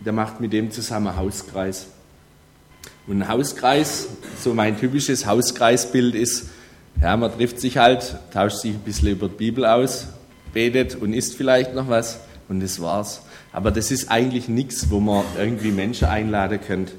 der 0.00 0.12
macht 0.12 0.40
mit 0.40 0.52
dem 0.52 0.70
zusammen 0.70 1.16
Hauskreis. 1.16 1.86
Und 3.06 3.22
ein 3.22 3.28
Hauskreis, 3.28 4.06
so 4.40 4.54
mein 4.54 4.78
typisches 4.78 5.26
Hauskreisbild 5.26 6.14
ist, 6.14 6.50
ja, 7.00 7.16
man 7.16 7.32
trifft 7.32 7.58
sich 7.58 7.78
halt, 7.78 8.16
tauscht 8.32 8.58
sich 8.58 8.72
ein 8.72 8.80
bisschen 8.80 9.08
über 9.08 9.28
die 9.28 9.36
Bibel 9.36 9.64
aus, 9.64 10.06
betet 10.52 10.94
und 10.94 11.12
isst 11.12 11.34
vielleicht 11.34 11.74
noch 11.74 11.88
was 11.88 12.20
und 12.48 12.60
das 12.60 12.80
war's. 12.80 13.22
Aber 13.52 13.70
das 13.70 13.90
ist 13.90 14.10
eigentlich 14.10 14.48
nichts, 14.48 14.90
wo 14.90 15.00
man 15.00 15.24
irgendwie 15.36 15.72
Menschen 15.72 16.06
einladen 16.06 16.60
könnte. 16.60 16.92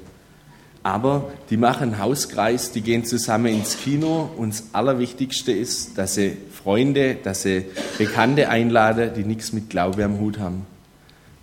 Aber 0.82 1.32
die 1.48 1.56
machen 1.56 1.98
Hauskreis, 1.98 2.70
die 2.70 2.82
gehen 2.82 3.06
zusammen 3.06 3.46
ins 3.46 3.78
Kino 3.78 4.30
und 4.36 4.50
das 4.50 4.64
Allerwichtigste 4.72 5.50
ist, 5.50 5.96
dass 5.96 6.14
sie 6.14 6.36
Freunde, 6.52 7.14
dass 7.14 7.42
sie 7.42 7.64
Bekannte 7.96 8.50
einladen, 8.50 9.12
die 9.16 9.24
nichts 9.24 9.54
mit 9.54 9.70
Glaube 9.70 10.04
am 10.04 10.20
Hut 10.20 10.38
haben. 10.38 10.66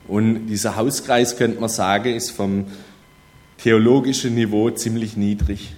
Und 0.07 0.45
dieser 0.45 0.75
Hauskreis, 0.75 1.37
könnte 1.37 1.59
man 1.59 1.69
sagen, 1.69 2.13
ist 2.13 2.29
vom 2.29 2.65
theologischen 3.63 4.35
Niveau 4.35 4.69
ziemlich 4.71 5.15
niedrig. 5.15 5.73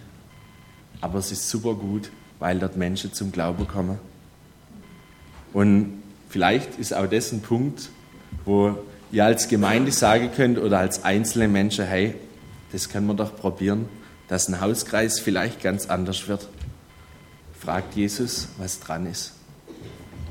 Aber 1.01 1.19
es 1.19 1.31
ist 1.31 1.49
super 1.49 1.73
gut, 1.73 2.09
weil 2.39 2.59
dort 2.59 2.77
Menschen 2.77 3.13
zum 3.13 3.31
Glauben 3.31 3.67
kommen. 3.67 3.99
Und 5.51 6.01
vielleicht 6.29 6.79
ist 6.79 6.93
auch 6.93 7.07
das 7.07 7.31
ein 7.31 7.41
Punkt, 7.41 7.89
wo 8.45 8.77
ihr 9.11 9.25
als 9.25 9.47
Gemeinde 9.47 9.91
sagen 9.91 10.31
könnt 10.35 10.57
oder 10.57 10.79
als 10.79 11.03
einzelne 11.03 11.47
Menschen, 11.47 11.85
hey, 11.85 12.15
das 12.71 12.89
können 12.89 13.05
wir 13.05 13.13
doch 13.13 13.35
probieren, 13.35 13.87
dass 14.27 14.47
ein 14.47 14.61
Hauskreis 14.61 15.19
vielleicht 15.19 15.61
ganz 15.61 15.87
anders 15.87 16.27
wird. 16.27 16.47
Fragt 17.59 17.95
Jesus, 17.95 18.47
was 18.57 18.79
dran 18.79 19.05
ist. 19.05 19.33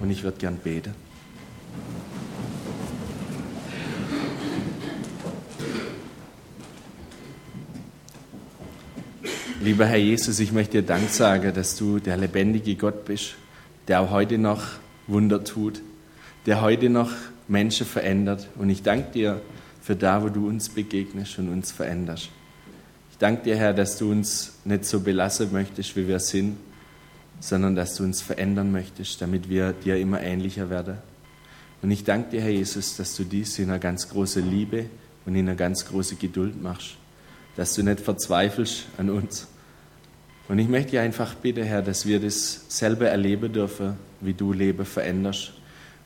Und 0.01 0.11
ich 0.11 0.25
würde 0.25 0.39
gern 0.39 0.57
beten. 0.57 0.95
Lieber 9.63 9.87
Herr 9.87 9.99
Jesus, 9.99 10.41
ich 10.41 10.51
möchte 10.51 10.83
dir 10.83 10.87
Dank 10.89 11.09
sagen, 11.09 11.55
dass 11.55 11.77
du 11.77 12.01
der 12.01 12.17
lebendige 12.17 12.75
Gott 12.75 13.05
bist, 13.05 13.37
der 13.87 14.01
auch 14.01 14.11
heute 14.11 14.37
noch 14.37 14.65
Wunder 15.07 15.45
tut, 15.45 15.83
der 16.47 16.63
heute 16.63 16.91
noch 16.91 17.13
Menschen 17.47 17.87
verändert. 17.87 18.49
Und 18.57 18.71
ich 18.71 18.83
danke 18.83 19.13
dir 19.13 19.41
für 19.81 19.95
da, 19.95 20.21
wo 20.21 20.31
du 20.31 20.49
uns 20.49 20.69
begegnest 20.69 21.39
und 21.39 21.49
uns 21.49 21.71
veränderst. 21.71 22.31
Ich 23.13 23.19
danke 23.19 23.45
dir, 23.45 23.57
Herr, 23.57 23.73
dass 23.73 23.99
du 23.99 24.11
uns 24.11 24.55
nicht 24.65 24.85
so 24.85 24.99
belassen 24.99 25.53
möchtest, 25.53 25.95
wie 25.95 26.09
wir 26.09 26.19
sind, 26.19 26.57
sondern 27.39 27.77
dass 27.77 27.95
du 27.95 28.03
uns 28.03 28.21
verändern 28.21 28.73
möchtest, 28.73 29.23
damit 29.23 29.49
wir 29.49 29.75
dir 29.75 29.97
immer 29.97 30.21
ähnlicher 30.23 30.71
werden. 30.71 30.97
Und 31.83 31.93
ich 31.93 32.03
danke 32.03 32.31
dir, 32.31 32.41
Herr 32.41 32.51
Jesus, 32.51 32.97
dass 32.97 33.15
du 33.15 33.23
dies 33.23 33.61
in 33.61 33.67
einer 33.67 33.79
ganz 33.79 34.09
großen 34.09 34.45
Liebe 34.51 34.87
und 35.25 35.37
in 35.37 35.47
einer 35.47 35.57
ganz 35.57 35.87
großen 35.87 36.19
Geduld 36.19 36.61
machst, 36.61 36.97
dass 37.55 37.75
du 37.75 37.85
nicht 37.85 38.01
verzweifelst 38.01 38.87
an 38.99 39.09
uns. 39.09 39.47
Und 40.49 40.59
ich 40.59 40.69
möchte 40.69 40.93
dich 40.93 41.01
einfach 41.01 41.35
bitten, 41.35 41.65
Herr, 41.65 41.83
dass 41.83 42.07
wir 42.07 42.21
das 42.21 42.65
selber 42.69 43.09
erleben 43.09 43.53
dürfen, 43.53 43.97
wie 44.21 44.35
du 44.35 44.53
Leben 44.53 44.85
veränderst 44.85 45.53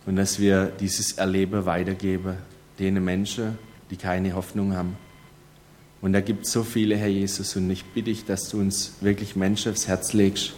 und 0.04 0.16
dass 0.16 0.38
wir 0.38 0.72
dieses 0.78 1.12
Erleben 1.12 1.64
weitergeben, 1.64 2.36
denen 2.78 3.04
Menschen, 3.04 3.58
die 3.90 3.96
keine 3.96 4.34
Hoffnung 4.34 4.74
haben. 4.74 4.96
Und 6.00 6.12
da 6.12 6.20
gibt 6.20 6.46
es 6.46 6.52
so 6.52 6.62
viele, 6.62 6.96
Herr 6.96 7.08
Jesus, 7.08 7.56
und 7.56 7.70
ich 7.70 7.84
bitte 7.84 8.10
dich, 8.10 8.24
dass 8.24 8.48
du 8.50 8.60
uns 8.60 8.92
wirklich 9.00 9.34
Menschen 9.34 9.72
aufs 9.72 9.88
Herz 9.88 10.12
legst, 10.12 10.52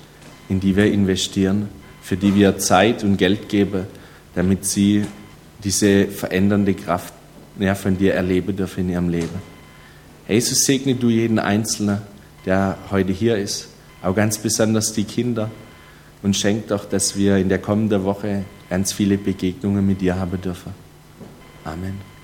in 0.48 0.60
die 0.60 0.76
wir 0.76 0.92
investieren, 0.92 1.68
für 2.02 2.16
die 2.16 2.34
wir 2.34 2.58
Zeit 2.58 3.04
und 3.04 3.16
Geld 3.16 3.48
geben, 3.48 3.86
damit 4.34 4.64
sie 4.64 5.04
diese 5.62 6.06
verändernde 6.06 6.74
Kraft 6.74 7.14
ja, 7.58 7.74
von 7.74 7.96
dir 7.96 8.14
erleben 8.14 8.56
dürfen 8.56 8.80
in 8.80 8.90
ihrem 8.90 9.08
Leben. 9.08 9.58
Jesus, 10.28 10.64
segne 10.64 10.94
du 10.94 11.08
jeden 11.08 11.38
Einzelnen, 11.38 11.98
der 12.44 12.76
heute 12.90 13.12
hier 13.12 13.36
ist, 13.36 13.67
auch 14.02 14.14
ganz 14.14 14.38
besonders 14.38 14.92
die 14.92 15.04
Kinder 15.04 15.50
und 16.22 16.36
schenk 16.36 16.68
doch, 16.68 16.84
dass 16.84 17.16
wir 17.16 17.36
in 17.36 17.48
der 17.48 17.58
kommenden 17.58 18.04
Woche 18.04 18.44
ganz 18.68 18.92
viele 18.92 19.18
Begegnungen 19.18 19.86
mit 19.86 20.00
dir 20.00 20.16
haben 20.16 20.40
dürfen. 20.40 20.72
Amen. 21.64 22.17